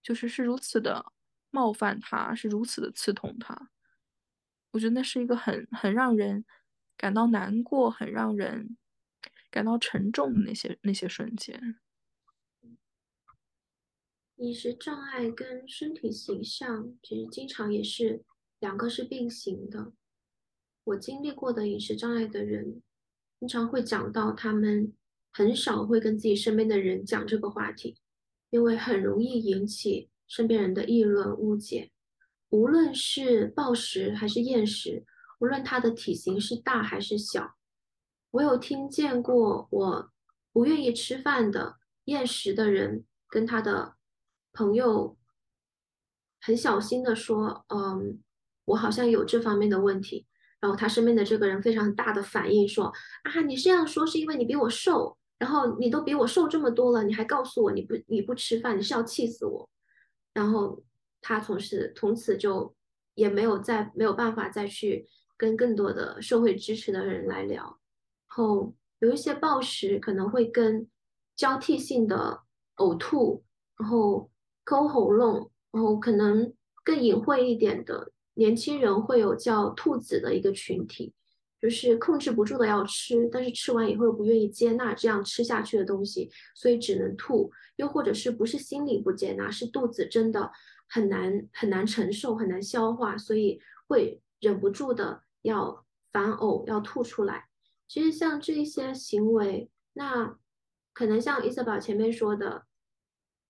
[0.00, 1.12] 就是是如此的
[1.50, 3.70] 冒犯他，是如此的刺痛他。
[4.70, 6.46] 我觉得那是一个很很让人
[6.96, 8.78] 感到难过、很让人
[9.50, 11.80] 感到沉重的那些那些瞬间。
[14.36, 18.24] 饮食障碍跟身体形象其实经常也是
[18.60, 19.92] 两个是并行的。
[20.88, 22.80] 我经历过的饮食障碍的人，
[23.38, 24.94] 经常会讲到他们
[25.32, 27.98] 很少会跟自己身边的人讲这个话题。
[28.50, 31.90] 因为很容易引起身边人的议论误解，
[32.48, 35.04] 无论是暴食还是厌食，
[35.40, 37.56] 无论他的体型是大还是小，
[38.30, 40.10] 我有听见过我
[40.50, 43.96] 不愿意吃饭的厌食的人跟他的
[44.54, 45.18] 朋友
[46.40, 48.22] 很小心的说：“嗯，
[48.64, 50.26] 我好像有这方面的问题。”
[50.60, 52.92] 然后他身边的这个人非常大的反应说
[53.24, 59.70] ：“啊，你这样说是因为你比我瘦。”然后你都比我瘦这么多了，你还告诉我你不你不吃饭，你是要气死我。
[60.34, 60.82] 然后
[61.20, 62.74] 他从此从此就
[63.14, 67.62] 也没有再没有办法再去跟更多的社会支持的人来聊。
[67.62, 70.88] 然后有一些暴食可能会跟
[71.36, 72.42] 交替性的
[72.78, 73.44] 呕吐，
[73.76, 74.28] 然后
[74.64, 81.12] 抠喉咙，然后可能更隐晦一点的年轻人会有叫兔子的一个群体。
[81.60, 87.50] 就是控制不住的要吃，但是吃完以后又不愿意接纳这样吃下去的东西，所以只能吐。
[87.74, 90.52] 又或者是不是心里不接纳，是肚子真的
[90.88, 97.48] 很难很难承受，很难消化，所以会忍不住的要反呕，要吐出来。
[97.88, 100.36] 其实像这些行为，那
[100.94, 102.66] 可能像伊瑟宝前面说的，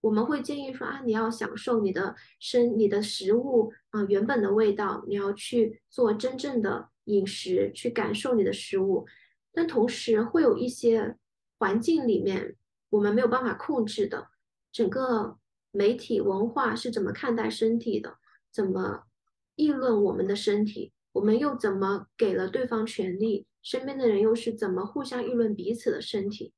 [0.01, 6.89] 我们会建议说啊，你要享受你的身你的食物啊原本的味道，你要去做真正的。
[7.09, 9.07] 饮食去感受你的食物，
[9.55, 11.17] 但同时会有一些
[11.59, 12.55] 环境里面
[12.91, 14.29] 我们没有办法控制的。
[14.71, 15.39] 整个
[15.71, 18.19] 媒体文化是怎么看待身体的？
[18.53, 19.05] 怎么
[19.55, 20.93] 议论我们的身体？
[21.13, 23.47] 我们又怎么给了对方权利？
[23.63, 26.53] 身边的人又是怎么互相议论彼此的身体？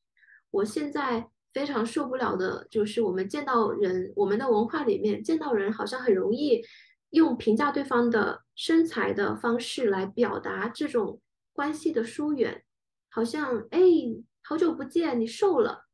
[0.50, 6.64] 我现在非常受不了的就是，我们见到人，我们的文化里面见到人好像很容易。
[7.10, 11.20] 用评价对方的身材的方式来表达这种
[11.52, 12.62] 关系的疏远，
[13.08, 13.80] 好像哎，
[14.44, 15.86] 好久不见，你瘦了，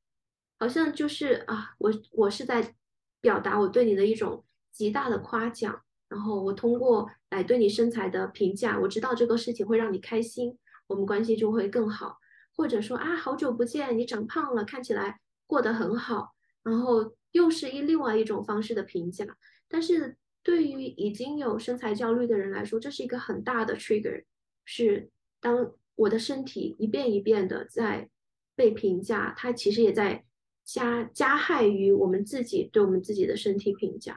[0.59, 2.75] 好像就是啊，我我是在
[3.23, 12.19] 表达我对你的一种极大的夸奖，然后我通过来对你身材的评价，我知道这个事情会让你开心，我们关系就会更好，
[12.55, 19.25] 或者说啊，好久不见，你长胖了，看起来过得很好，然后又是一另外一种方式的评价，
[19.69, 20.17] 但是。
[20.43, 24.23] 对于已经有身材焦虑的人来说，这是一个很大的 trigger，
[24.65, 28.09] 是当我的身体一遍一遍的在
[28.55, 30.25] 被评价，它其实也在
[30.65, 34.17] 加加害于我们自己对我们自己的身体评价。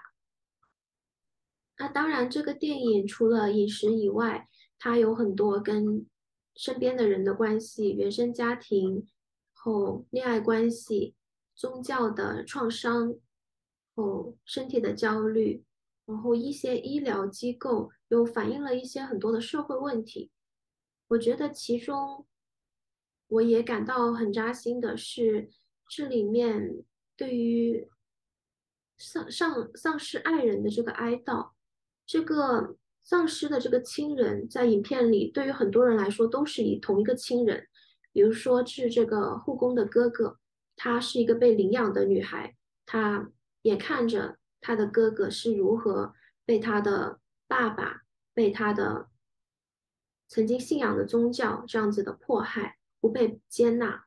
[1.80, 6.06] 那当然，这个电影除了饮食以外，它有很多跟
[6.56, 9.08] 身边的人的关系、原生家庭
[9.54, 11.16] 后恋爱关系、
[11.60, 13.14] 宗教的创伤
[13.94, 15.66] 后身体的焦虑。
[16.06, 20.32] 然后一些医疗机构又反映了一些很多的社会问题，
[21.10, 22.26] 我觉得其中
[23.28, 25.52] 我也感到很扎心的是，
[25.88, 26.84] 这里面
[27.16, 27.88] 对于
[28.98, 31.52] 丧丧丧失爱人的这个哀悼，
[32.08, 37.68] 这个丧失的这个亲人，在影片里对于很多人来说都是以同一个亲人，
[38.12, 40.40] 比如说是这个护工的哥哥，
[40.82, 43.30] 她是一个被领养的女孩，她
[43.64, 44.38] 也看着。
[44.62, 46.14] 她的哥哥是如何
[46.46, 48.02] 被她的爸爸、
[48.34, 49.10] 被她的
[50.30, 54.06] 曾经信仰的宗教这样子的迫害、不被接纳？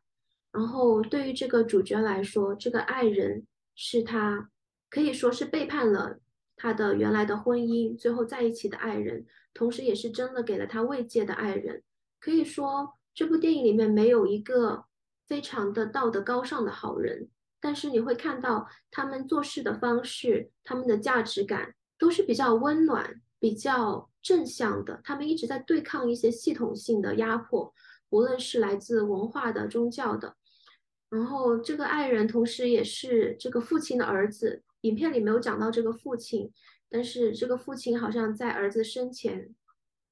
[0.50, 4.50] 然后对于这个主角来说，这个爱人是他
[4.90, 6.20] 可以说是背叛了
[6.56, 11.82] 他的原来的婚姻，最后在一起的爱人，同时也是真的给了他慰藉的爱人。
[12.20, 14.84] 可以说，这部电影里面没有一个
[15.32, 17.26] 非常的道德高尚的好人。
[17.58, 25.00] 但是你会看到他们做事的方式，他们的价值感都是比较温暖、比较正向的。
[25.02, 27.72] 他们一直在对抗一些系统性的压迫，
[28.10, 30.36] 无论是来自文化的、宗教的。
[31.08, 36.52] 然后这个爱人同时也是这个父亲的儿子，影片里没有讲到这个父亲，
[36.90, 39.54] 但是这个父亲好像在儿子生前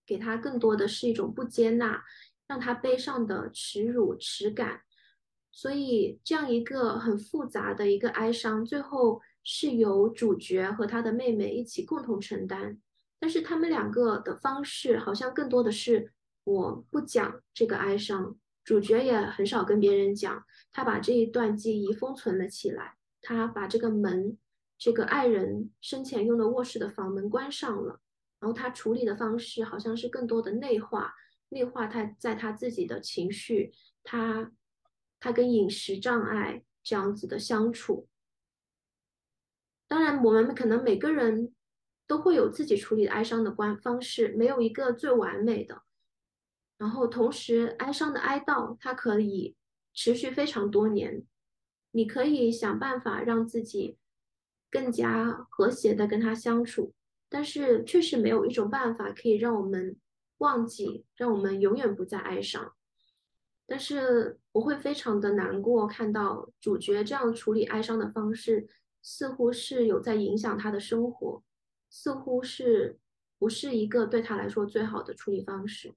[0.06, 2.02] 给他更多的是一种不接纳，
[2.46, 4.80] 让他背上的耻辱、耻感。
[5.52, 12.78] 所以这样一个很复杂的一个哀伤，最后是由主角和他的妹妹一起共同承担。
[13.18, 16.12] 但是他们两个的方式好像更多的是
[16.44, 24.38] 我不讲这个哀伤，主角也很少跟别人讲，他把这一段记忆封存了起来，他把这个门，
[24.78, 28.00] 这个爱人生前用的卧室的房门关上了，
[28.38, 31.12] 然后他处理的方式好像是更多的内化，
[31.48, 33.72] 内化他在他自己的情绪，
[34.04, 34.52] 他。
[35.20, 38.08] 他跟饮食障碍这样子的相处，
[39.86, 41.54] 当然我们可能每个人
[42.06, 45.82] 都会有自己处理哀伤的关方式，没有一个最完美的。
[46.78, 49.54] 然后同时，哀伤的哀悼它可以
[49.92, 51.22] 持续非常多年，
[51.90, 53.98] 你可以想办法让自己
[54.70, 56.94] 更加和谐的跟他相处，
[57.28, 59.98] 但是确实没有一种办法可以让我们
[60.38, 62.74] 忘记，让我们永远不再哀伤。
[63.70, 68.66] 但是我会非常的难过，看到主角这样处理哀伤的方式，
[69.00, 71.40] 似乎是有在影响他的生活，
[71.88, 72.98] 似乎是
[73.38, 75.94] 不是一个对他来说最好的处理方式。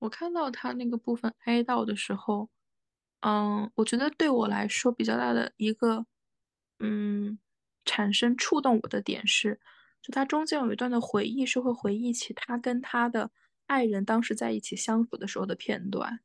[0.00, 2.50] 我看到他那个部分哀悼的时候，
[3.20, 6.04] 嗯，我觉得对我来说比较大的一个，
[6.80, 7.38] 嗯，
[7.84, 9.60] 产生触动我的点是，
[10.02, 13.30] 就他中间有一段的回忆是会回忆起他跟他的。
[13.66, 16.20] 爱人当时在一起相处的时候的片段，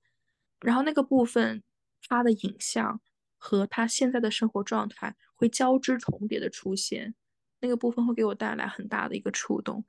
[0.59, 1.63] 然后那个部分，
[2.07, 3.01] 他的影像
[3.37, 7.15] 和他现在的生活状态会交织重叠的出现，
[7.61, 9.85] 那个部分会给我带来很大的一个触动。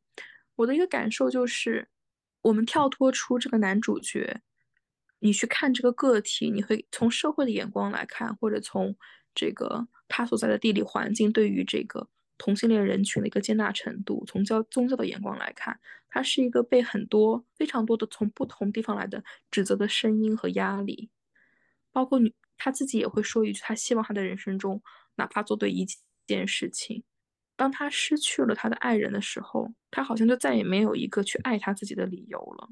[0.57, 1.89] 我的一个感受就是，
[2.43, 4.41] 我们跳脱出这个男主角，
[5.19, 8.97] 你去看这个个体，你会从社会的眼光来看，或者从
[9.35, 12.09] 这个他所在的地理环境对于这个。
[12.41, 21.11] 同性恋人群的一个接纳程度，从教宗教的眼光来看，他是一个被很多非常多的从不同地方来的指责的声音和压力，
[21.93, 24.83] 包括女他自己也会说一句，他希望他的人生中
[25.17, 25.87] 哪怕做对一
[26.27, 27.05] 件事情。
[27.57, 32.71] 当他失去了他的爱人的时候，他好像就再也没有一个去爱他自己的理由了，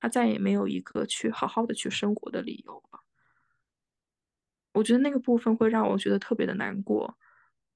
[0.00, 3.00] 他再也没有一个去好好的去生活的理由了。
[4.72, 7.16] 我觉得那个部分会让我觉得特别的难过。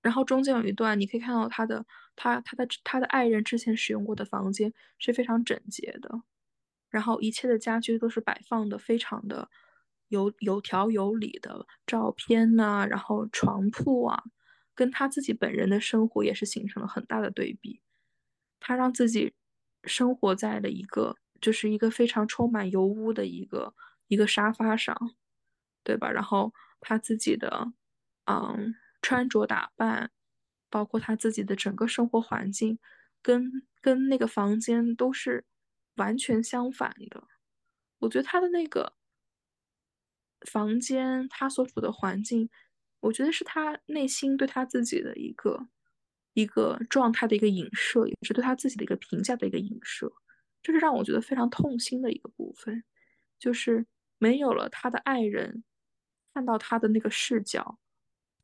[0.04, 6.20] 然后中间有一段，你可以看到他的他他的他的爱人之前使用过的房间是非常整洁的，
[6.90, 9.48] 然后一切的家具都是摆放的非常的
[10.08, 14.22] 有有条有理的，照片呐，然后床铺啊，
[14.74, 17.80] 跟他自己本人的生活也是形成了很大的对比。
[18.60, 19.34] 他让自己
[19.84, 23.74] 生活在了一个就是一个非常充满油污的一个
[24.08, 24.96] 一个沙发上，
[25.84, 26.10] 对吧？
[26.10, 27.72] 然后他自己的
[28.26, 28.74] 嗯。
[29.04, 30.10] 穿着打扮，
[30.70, 32.78] 包括他自己的整个生活环境，
[33.20, 35.44] 跟跟那个房间都是
[35.96, 37.28] 完全相反的。
[37.98, 38.94] 我觉得他的那个
[40.50, 42.48] 房间，他所处的环境，
[43.00, 45.68] 我觉得是他内心对他自己的一个
[46.32, 50.10] 一个状态的一个影射，也是对他自己的一个评价的一个影射。
[50.62, 52.82] 这是让我觉得非常痛心的一个部分，
[53.38, 53.86] 就是
[54.16, 55.62] 没有了他的爱人，
[56.32, 57.78] 看到他的那个视角。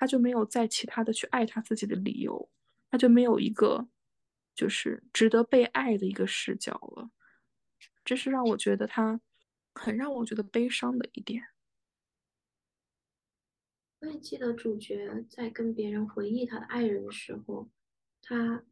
[0.00, 2.48] 他就没有再其他的去爱他自己的理由，
[2.90, 3.86] 他就没有一个
[4.54, 7.10] 就是值得被爱的一个视角了，
[8.02, 9.20] 这是让我觉得他
[9.74, 11.48] 很让我觉得悲伤的一点。
[14.00, 17.68] 我也记得主角在跟别人回忆他的爱人的时候，
[18.22, 18.64] 他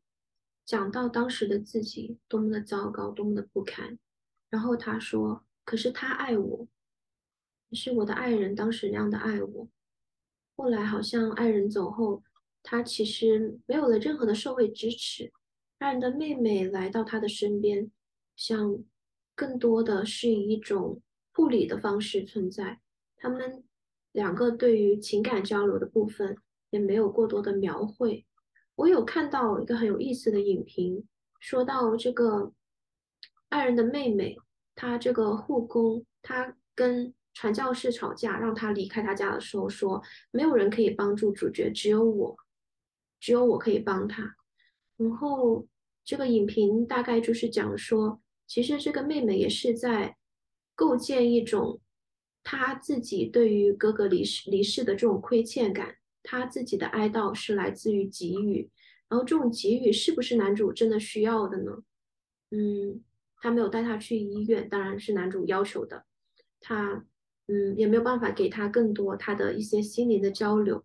[0.65, 3.99] 讲到当时的自己多么的糟糕，多么的不堪，
[4.49, 6.67] 然后他说：“可是他爱我，
[7.73, 9.69] 是我的爱人当时那样的爱我。”
[10.59, 12.21] 后来好像爱人走后，
[12.65, 15.33] 他其实没有了任何的社会支持。
[15.79, 17.89] 爱人的妹妹来到他的身边，
[18.35, 18.77] 像
[19.37, 21.01] 更多的是以一种
[21.33, 22.81] 护理的方式存在。
[23.17, 23.63] 他们
[24.11, 26.37] 两个对于情感交流的部分
[26.71, 28.27] 也没有过多的描绘。
[28.75, 31.07] 我有看到一个很有意思的影评，
[31.39, 32.53] 说到这个
[33.51, 34.37] 爱人的妹妹，
[34.75, 37.15] 她这个护工，她跟。
[37.41, 42.37] 传教士吵架，让他离开他家的时候说：“没有人可以帮助主角，只有我，
[43.21, 44.35] 只有我可以帮他。”
[44.99, 45.65] 然后
[46.05, 50.17] 这个影评大概就是讲说，其实这个妹妹也是在
[50.75, 51.81] 构建一种
[52.43, 58.69] 她自己对于哥哥离世离世的这种亏欠感，她自己的哀悼是来自于给予，
[59.09, 61.85] 然后这种给予是不是男主真的需要的呢？
[62.51, 63.01] 嗯，
[63.41, 66.05] 他没有带他去医院，当然是男主要求的，
[66.59, 67.05] 他。
[67.49, 70.85] 嗯，也没有办法给他更多他的一些心灵的交流。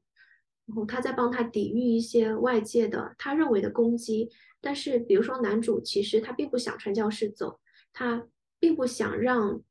[0.65, 4.29] 然后他在帮他抵御一些外界的他认为的攻击。
[4.61, 7.59] 但是，比如说男主其实他并不想传教士走，
[7.91, 8.25] 他
[8.61, 9.61] 并不想让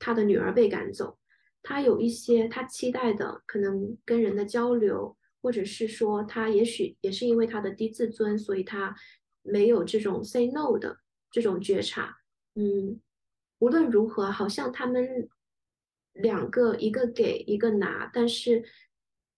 [0.00, 1.16] 他的女儿被赶走，
[1.62, 8.92] 他有一些他期待的可能跟人的交流，或者是说他也许也是因为他的低自尊，所以他
[9.42, 10.98] 没有这种 say no 的
[11.30, 12.16] 这种觉察。
[12.56, 13.00] 嗯，
[13.60, 15.28] 无论如何，好像他们
[16.12, 18.64] 两个一个给一个拿，但是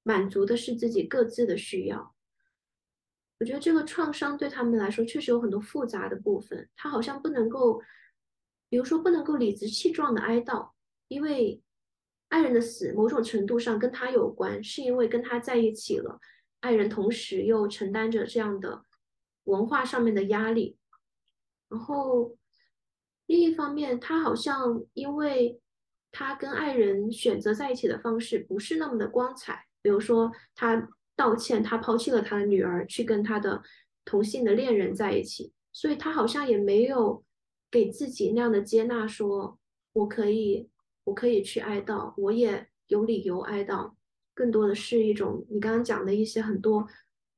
[0.02, 2.14] 满足的是自己各自的需要。
[3.40, 7.80] 我觉得这个创伤对他们来说确实有很多复杂的部分，他好像不能够，
[8.68, 10.70] 比如说不能够理直气壮的哀悼，
[11.08, 11.60] 因为
[12.28, 16.20] 爱人的死某种程度上跟他有关，是因为跟他在一起了，
[16.60, 18.84] 爱人同时又承担着这样的
[19.44, 20.78] 文化上面的压力，
[21.68, 22.36] 然后
[23.26, 25.60] 另一方面，他好像因为
[26.14, 30.88] 他跟爱人选择在一起的方式不是那么的光彩，比如说他。
[31.16, 33.62] 道歉，他抛弃了他的女儿，去跟他的
[34.04, 37.22] 同性的恋人在一起，所以他好像也没有
[37.70, 39.56] 给自己那样的接纳，说
[39.92, 40.68] 我可以，
[41.04, 43.92] 我可以去哀悼，我也有理由哀悼，
[44.34, 46.84] 更多的是一种你刚刚讲的一些很多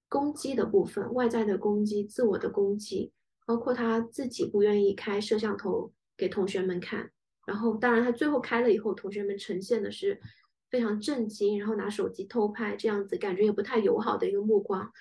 [0.09, 3.13] 攻击的部分，外在的攻击，自我的攻击，
[3.45, 7.11] 包括他自己不愿意开摄像头给同学们看，
[7.47, 10.21] 然后当然他最后开了以后，同学们呈现的是。
[10.69, 14.93] 非常震惊，然后拿手机偷拍，这样子感觉也不太友好的一个目光，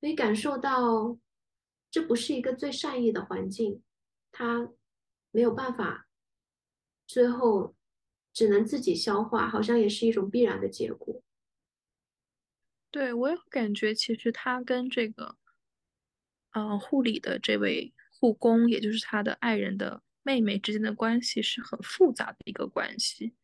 [0.00, 1.16] 可以感受到
[1.88, 3.80] 这不是一个最善意的环境，
[4.32, 4.68] 他
[5.30, 6.08] 没有办法，
[7.06, 7.76] 最后
[8.32, 11.22] 只能自己消化，好像也是一种必然的结果。
[12.90, 15.36] 对我也感觉，其实他跟这个，
[16.50, 23.34] 嗯，护理的这位护工，也就是他的爱人的妹妹之间的关系是很复杂的一个关系。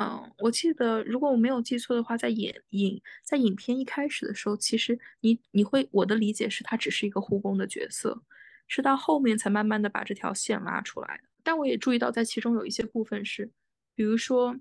[0.00, 8.22] 嗯，我记得如果我没有记错的话，在影影在影片一开始的时候，其实你你会我的理解是他只是一个护工的角色，
[8.68, 11.24] 是到后面才慢慢的把这条线拉出来的。
[11.42, 13.50] 但我也注意到，在其中有一些部分是，
[13.96, 14.56] 比如说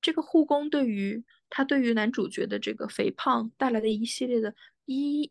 [0.00, 4.56] 这个护工对于他对于男主角的这个肥胖带来的一系列的
[4.86, 5.30] 医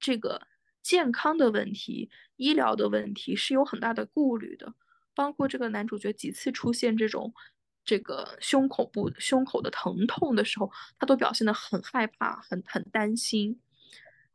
[0.00, 0.46] 这个
[0.82, 4.74] 健康的问题、医疗的问题是有很大的顾虑的，
[5.14, 7.32] 包括这个男主角几次出现这种。
[7.84, 10.70] 这个胸口部胸口的疼痛的时候，
[11.00, 13.60] 他都表现得很害怕，很很担心。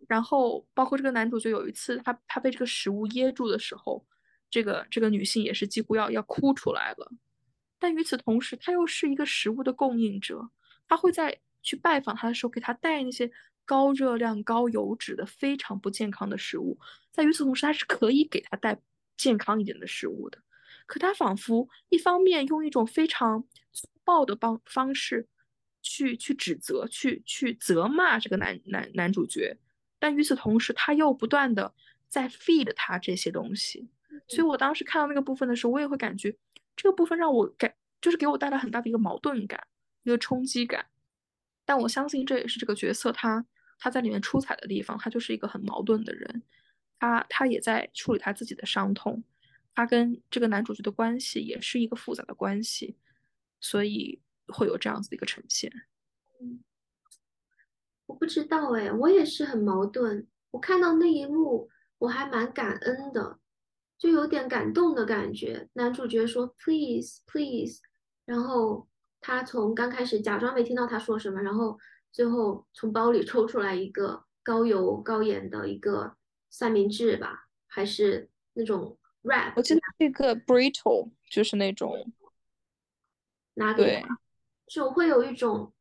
[0.05, 4.05] 然后包括这个男主角有一次，他他被这个食物噎住的时候，
[4.49, 7.09] 这个这个女性也是几乎要要哭出来了。
[7.79, 10.49] 但与此同时，他又是一个食物的供应者，
[10.85, 13.31] 他会在去拜访他的时候给他带那些
[13.67, 16.79] 高热量、高油脂的非常不健康的食物。
[17.11, 18.79] 在与此同时，他是可以给他带
[19.15, 20.39] 健康一点的食物的。
[20.87, 23.43] 可他仿佛一方面用一种非常
[23.73, 25.27] 粗暴的方方式
[25.81, 29.57] 去去指责、去去责骂这个男男男主角，
[29.99, 31.73] 但与此同时，他又不断的
[32.07, 33.89] 在 feed 他这些东西。
[34.29, 36.33] 所以我当时看到那个部分的时候，我也会感觉
[36.75, 39.67] 这个部分让我感就是给我带来很大的一个矛盾感、
[40.03, 40.85] 一个冲击感。
[41.65, 43.45] 但我相信这也是这个角色他
[43.79, 46.43] 他在里面出彩的地方，他就是一个很矛盾的人，
[46.99, 49.23] 他他也在处理他自己的伤痛。
[49.75, 52.97] 他跟这个男主角的关系也是一个复杂的关系，
[53.59, 55.71] 所以会有这样子的一个呈现。
[56.41, 56.63] 嗯，
[58.07, 60.27] 我不知道哎，我也是很矛盾。
[60.49, 61.69] 我看到那一幕，
[61.99, 63.39] 我还蛮感恩的，
[63.99, 65.69] 就有点感动的感觉。
[65.73, 67.81] 男主角说 “please please”，
[68.25, 68.87] 然后
[69.21, 71.77] 他从刚开始假装没听到他说什么，然后
[72.17, 76.17] 最后从包里抽出来一个高油高盐的一个
[76.49, 79.53] 三明治吧，还是那种 wrap。
[79.55, 82.11] 我记得这个 brittle 就是那种
[83.53, 84.19] 拿给他，
[84.65, 85.71] 就会有一种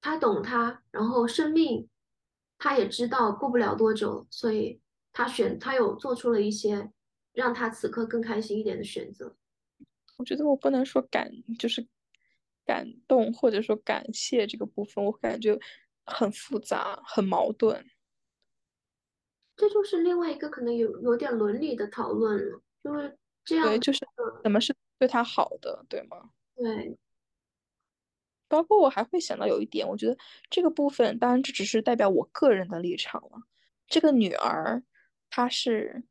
[0.00, 1.88] 他懂他，然后生命
[2.58, 4.80] 他也知道过不了多久，所以
[5.12, 6.90] 他选他有做出了一些
[7.32, 9.36] 让他此刻更开心一点的选择。
[10.16, 11.86] 我觉得我不能说感就是
[12.64, 15.58] 感动或者说感谢这个部分，我感觉
[16.06, 17.84] 很复杂，很矛盾。
[19.56, 23.66] 这就是另外一个可能有有点伦理的讨论了，就是这样。
[23.66, 24.00] 对，就是
[24.42, 26.30] 怎么是对他好的，对吗？
[26.56, 26.96] 对。
[28.48, 30.16] 包括我还会想到有一点，我觉得
[30.50, 33.42] 这个部分，当然这只是代表我个人的立场了。
[33.88, 34.82] 这个女儿，
[35.30, 36.04] 她是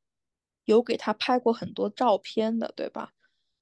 [0.66, 3.14] 有给他拍过很多照片的，对吧？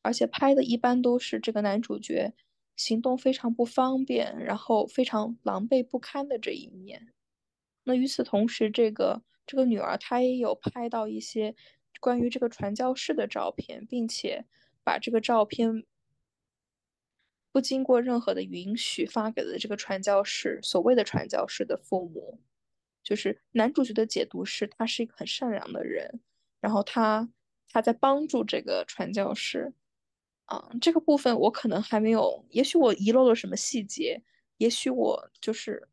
[0.02, 2.34] 而且拍的一般都是这个男主角
[2.76, 7.14] 行动非常不方便，然后非常狼狈不堪的这一面。
[7.84, 9.24] 那与此同时，这个。
[9.48, 11.56] 这个女儿她也有拍到一些
[12.00, 14.46] 关于这个传教士的照片，并且
[14.82, 15.84] 把这个照片
[17.52, 22.40] 不经过任何的允许发给了这个传教士，所谓的传教士的父母。
[23.04, 26.22] 就是男主角的解读是，他是一个很善良的人，
[26.62, 27.30] 然后他
[27.68, 29.74] 他在帮助这个传教士。
[30.52, 34.22] 啊，这个部分我可能还没有，也许我遗漏了什么细节，
[34.58, 35.88] 也许我就是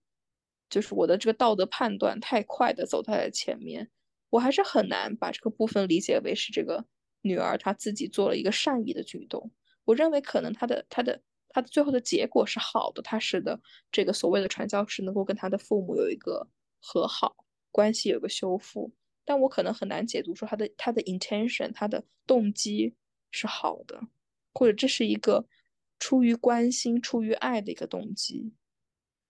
[0.69, 3.89] 就是我的这个道德判断太快的走在了前面，
[4.31, 6.85] 我还是很难把这个部分理解为是这个
[7.21, 9.53] 女儿她自己做了一个善意的举动。
[9.85, 13.61] 我认为可能她的她的她的最后的结果是好的，她使得
[13.93, 16.49] 这个所谓的传教士能够跟他的父母有一个
[16.81, 18.93] 和好关系，有一个修复。
[19.25, 22.97] 但我可能很难解读说他的他的 intention，他的动机
[23.31, 24.01] 是好的。
[24.59, 25.47] 或者这是一个
[26.01, 28.53] 出于关心、出于爱的一个动机，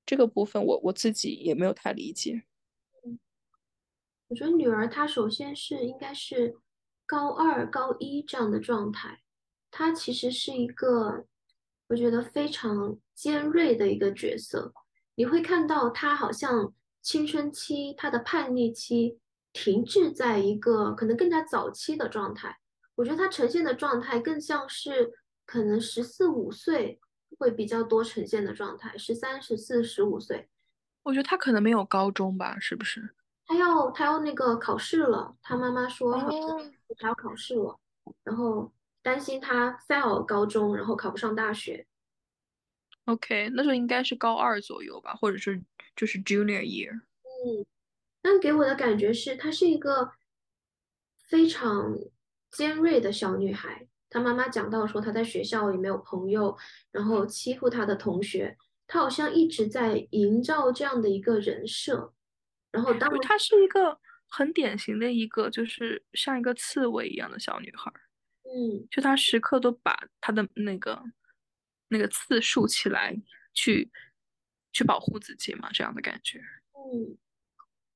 [0.07, 2.45] 这个部分我我自己也没有太理解。
[4.29, 6.57] 我觉得女儿她首先是应该是
[7.05, 9.20] 高二、高一这样的状态，
[9.70, 11.26] 她其实是一个
[11.89, 14.72] 我觉得非常尖锐的一个角色。
[15.14, 16.72] 你会看到她好像
[17.03, 19.18] 青春期、她的叛逆期
[19.53, 22.57] 停滞在一个可能更加早期的状态。
[22.95, 25.12] 我觉得她呈现的状态更像是
[25.49, 27.01] 可能十四五岁
[27.38, 30.46] 会比较多呈现的状态，十三、十四、十五岁。
[31.05, 33.14] 我觉得他可能没有高中吧，是不是？
[33.46, 37.80] 他要他要那个考试了，他妈妈说好像他要考试了，
[38.24, 38.70] 然后
[39.01, 41.86] 担心他 fail 高中，然后考不上大学。
[43.07, 45.62] OK，那就应该是高二左右吧，或者是
[45.96, 46.92] 就是 junior year。
[46.92, 47.64] 嗯，
[48.20, 50.12] 但给我的感觉是，她是一个
[51.16, 51.96] 非常。
[52.51, 56.56] 尖锐的小女孩，她妈妈讲到说他在学校也没有朋友，
[56.90, 58.56] 然后欺负他的同学，
[58.86, 62.14] 他好像一直在营造这样的一个人设。
[62.70, 63.98] 然后，当她是一个
[64.28, 67.92] 很典型的一个，就是像一个刺猬一样的小女孩。
[68.44, 71.02] 嗯，就她时刻都把她的那个
[71.88, 73.14] 那个刺竖起来，
[73.52, 73.90] 去
[74.72, 76.40] 去保护自己嘛，这样的感觉。
[76.74, 77.16] 嗯，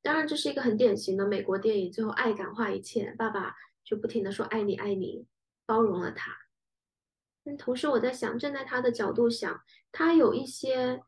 [0.02, 3.54] 当然这是一个很典型的美国电影，最后爱感化一切，爸爸。
[3.84, 5.26] 就不停的说爱你爱你，
[5.72, 6.30] 包容了他。
[7.42, 11.00] 但同时我在想，站在他的角度想，他有一些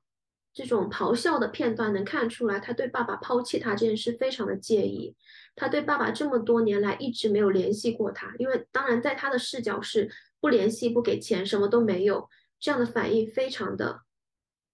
[0.54, 5.14] 这种咆哮的片段，能看出来他对爸爸抛弃他这件事非常的介意。
[5.54, 10.10] 他对爸爸这么多年来一直没有联系过他，因为当然在他的视角是
[10.40, 14.00] 不联系、不给钱、什么都没有，这样的反应非常的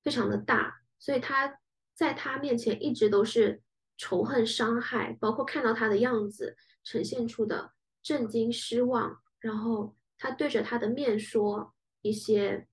[0.05, 0.82] 非常的大。
[1.01, 1.59] 所以他
[1.97, 3.61] 在他面前一直都是
[3.97, 7.72] 仇恨、伤害，包括看到他的样子呈现出的。
[8.03, 12.68] 震惊、失望，然后他对着他的面说一些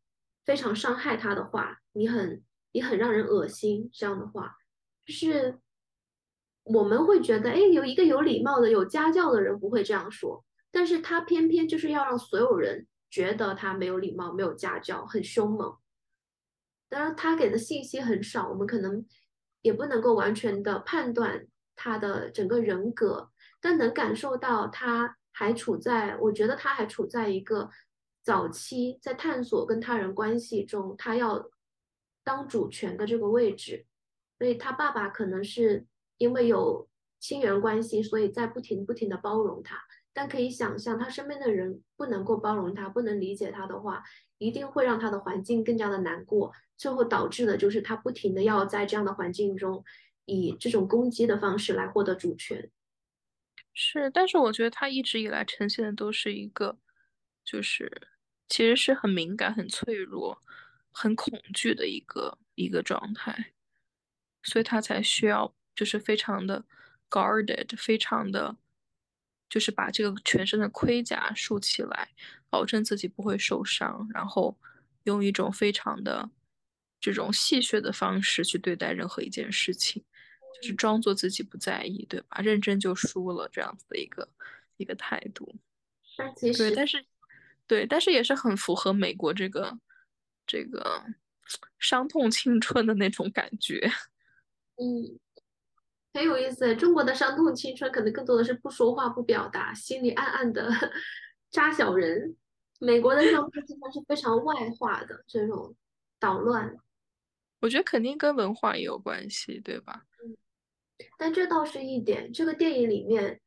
[0.45, 4.57] 非常伤害他的话，你很你很让人恶心这样的话，
[5.05, 5.59] 就是
[6.63, 15.77] 我们会觉得，哎，有一个有礼貌的、有家教的人不会这样说，但是他偏偏就是要让所有人觉得他没有礼貌、没有家教、很凶猛。
[16.89, 19.05] 当然，他给的信息很少，我们可能
[19.61, 23.31] 也不能够完全的判断他的整个人格。
[23.59, 27.69] 但能感受到他还处在，我觉得他还处在一个
[28.23, 31.47] 早期在探索跟他人关系中，他要
[32.23, 33.85] 当主权的这个位置。
[34.39, 35.85] 所以他爸爸可能是
[36.17, 39.77] 因为有亲缘关系，所以在不停不停的包容他。
[40.11, 44.03] 但可以想象，他身边的人不能够包容他，不能理解他的话，
[44.39, 46.51] 一定会让他的环境更加的难过。
[46.77, 49.83] 最后导致的就是他不停的要在这样的环境中，
[50.25, 52.71] 以这种攻击的方式来获得主权。
[53.79, 56.79] 是，但是我觉得他一直以来呈现的都是一个，
[57.45, 58.09] 就是
[58.49, 60.41] 其实是很敏感、很脆弱、
[60.91, 63.53] 很恐惧的一个一个状态，
[64.41, 66.65] 所以他才需要就是非常的
[67.07, 68.57] guarded，非常的，
[69.47, 72.09] 就是把这个全身的盔甲竖起来，
[72.49, 74.57] 保证自己不会受伤，然后
[75.03, 76.31] 用一种非常的
[76.99, 80.03] 这种戏谑的方式去对待任何一件事情。
[80.61, 82.39] 就是装作自己不在意，对吧？
[82.41, 84.27] 认真就输了这样子的一个
[84.77, 85.55] 一个态度。
[86.17, 87.05] 但其实，对，但是，
[87.67, 89.77] 对，但是也是很符合美国这个
[90.45, 91.03] 这个
[91.79, 93.89] 伤痛青春的那种感觉。
[94.77, 95.19] 嗯，
[96.13, 96.75] 很有意思。
[96.75, 100.71] 中国的伤痛青春可能更多的是不说话、不表达，心里暗暗的
[101.51, 102.35] 扎小人。
[102.79, 105.75] 美国的伤痛青春是非常外化的这种
[106.19, 106.77] 捣乱。
[107.59, 110.03] 我觉得肯定跟文化也有关系，对吧？
[111.17, 113.41] 但这倒是一点，这个电影里面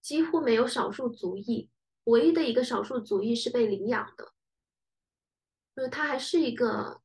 [0.00, 1.70] 几乎没有少数族裔，
[2.04, 4.32] 唯一的一个少数族裔是被领养的，
[5.74, 7.00] 就是他还是一个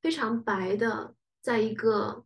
[0.00, 2.24] 非常白的，在一个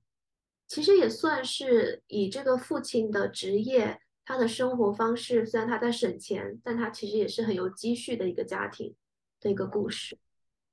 [0.67, 8.95] 其实也算是以这个父亲的职业，他的生活方式，虽然他在省钱，但他其实也是很有积蓄的一个家庭
[9.41, 10.19] 的一个故事。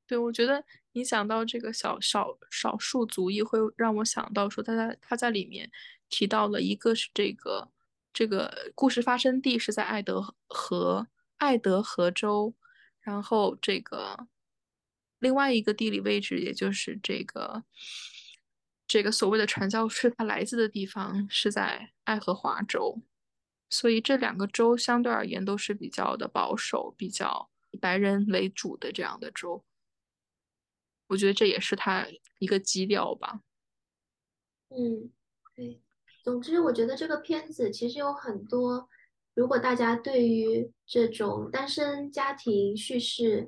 [0.07, 0.63] 对，我觉得
[0.95, 5.69] 你想到这个小少少数族裔，会让我想到说他在他在里面
[6.09, 7.69] 提到了一个是这个
[8.13, 12.55] 这个故事发生地是在爱德河爱德荷州，
[13.01, 14.27] 然后这个
[15.19, 17.65] 另外一个地理位置，也就是这个
[18.87, 23.01] 这个所谓的传教士他来自的地方是在爱荷华州，
[23.69, 29.65] 所以这两个州相对而言都是比较的保守，比较以白人为主的这样的州。
[31.07, 32.05] 我觉得这也是他
[32.39, 33.41] 一个基调吧。
[34.69, 35.11] 嗯，
[35.55, 35.81] 对。
[36.23, 38.89] 总之，我觉得这个片子其实有很多，
[39.35, 43.47] 如果大家对于这种单身家庭叙事、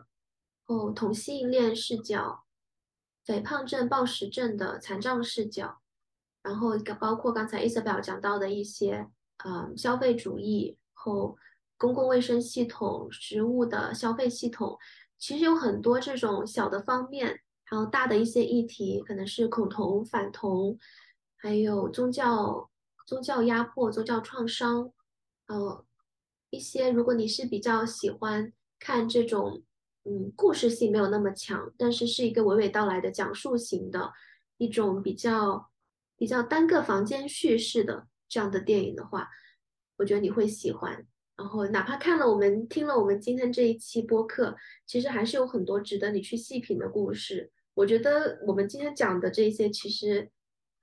[0.68, 2.44] 哦同性恋视角、
[3.26, 5.82] 肥胖症、暴食症的残障视角，
[6.44, 9.10] 然后包括刚才 Isabel 讲到的一些，
[9.44, 11.36] 嗯，消费主义后
[11.78, 14.78] 公共卫生系统、食物的消费系统，
[15.18, 17.42] 其实有很多这种小的方面。
[17.70, 20.80] 还有大的一些议题，可能是恐同、反同，
[21.36, 22.70] 还有宗教、
[23.06, 24.94] 宗教压迫、宗教创伤，
[25.48, 25.86] 呃，
[26.50, 29.64] 一些如果你是比较喜欢看这种，
[30.06, 34.14] 嗯，故事性没有那么强，但是是一个娓娓道来的讲述型的
[34.58, 35.70] 一种比较
[36.16, 39.28] 比较单个房间叙事的这样的电影的话，
[39.98, 41.06] 我觉得你会喜欢。
[41.36, 44.56] 然后，哪怕看了我们听了我们今天这一期播客，
[44.88, 47.52] 其实还是有很多值得你去细品的故事。
[47.78, 50.32] 我觉得我们今天讲的这些，其实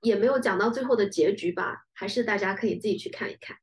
[0.01, 3.57] 也没有讲到最后的结局吧，还是大家可以自己去看一看。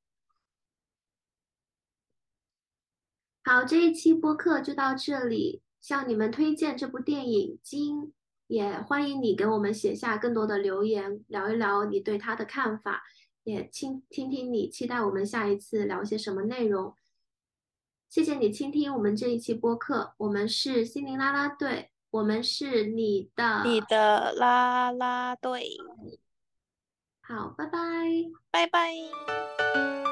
[3.43, 8.01] 好，这一期播客就到这里，向你们推荐这部电影《金》，
[8.47, 13.01] 也欢迎你给我们写下更多的留言，聊一聊你对他的看法，
[13.43, 16.93] 也倾听听你期待我们下一次聊些什么内容。
[18.09, 21.91] 谢谢你倾听我们这一期播客，我们是心灵啦啦队。
[22.11, 25.77] 我们是你的你的啦啦队，
[27.21, 27.79] 好，拜拜，
[28.51, 30.10] 拜拜。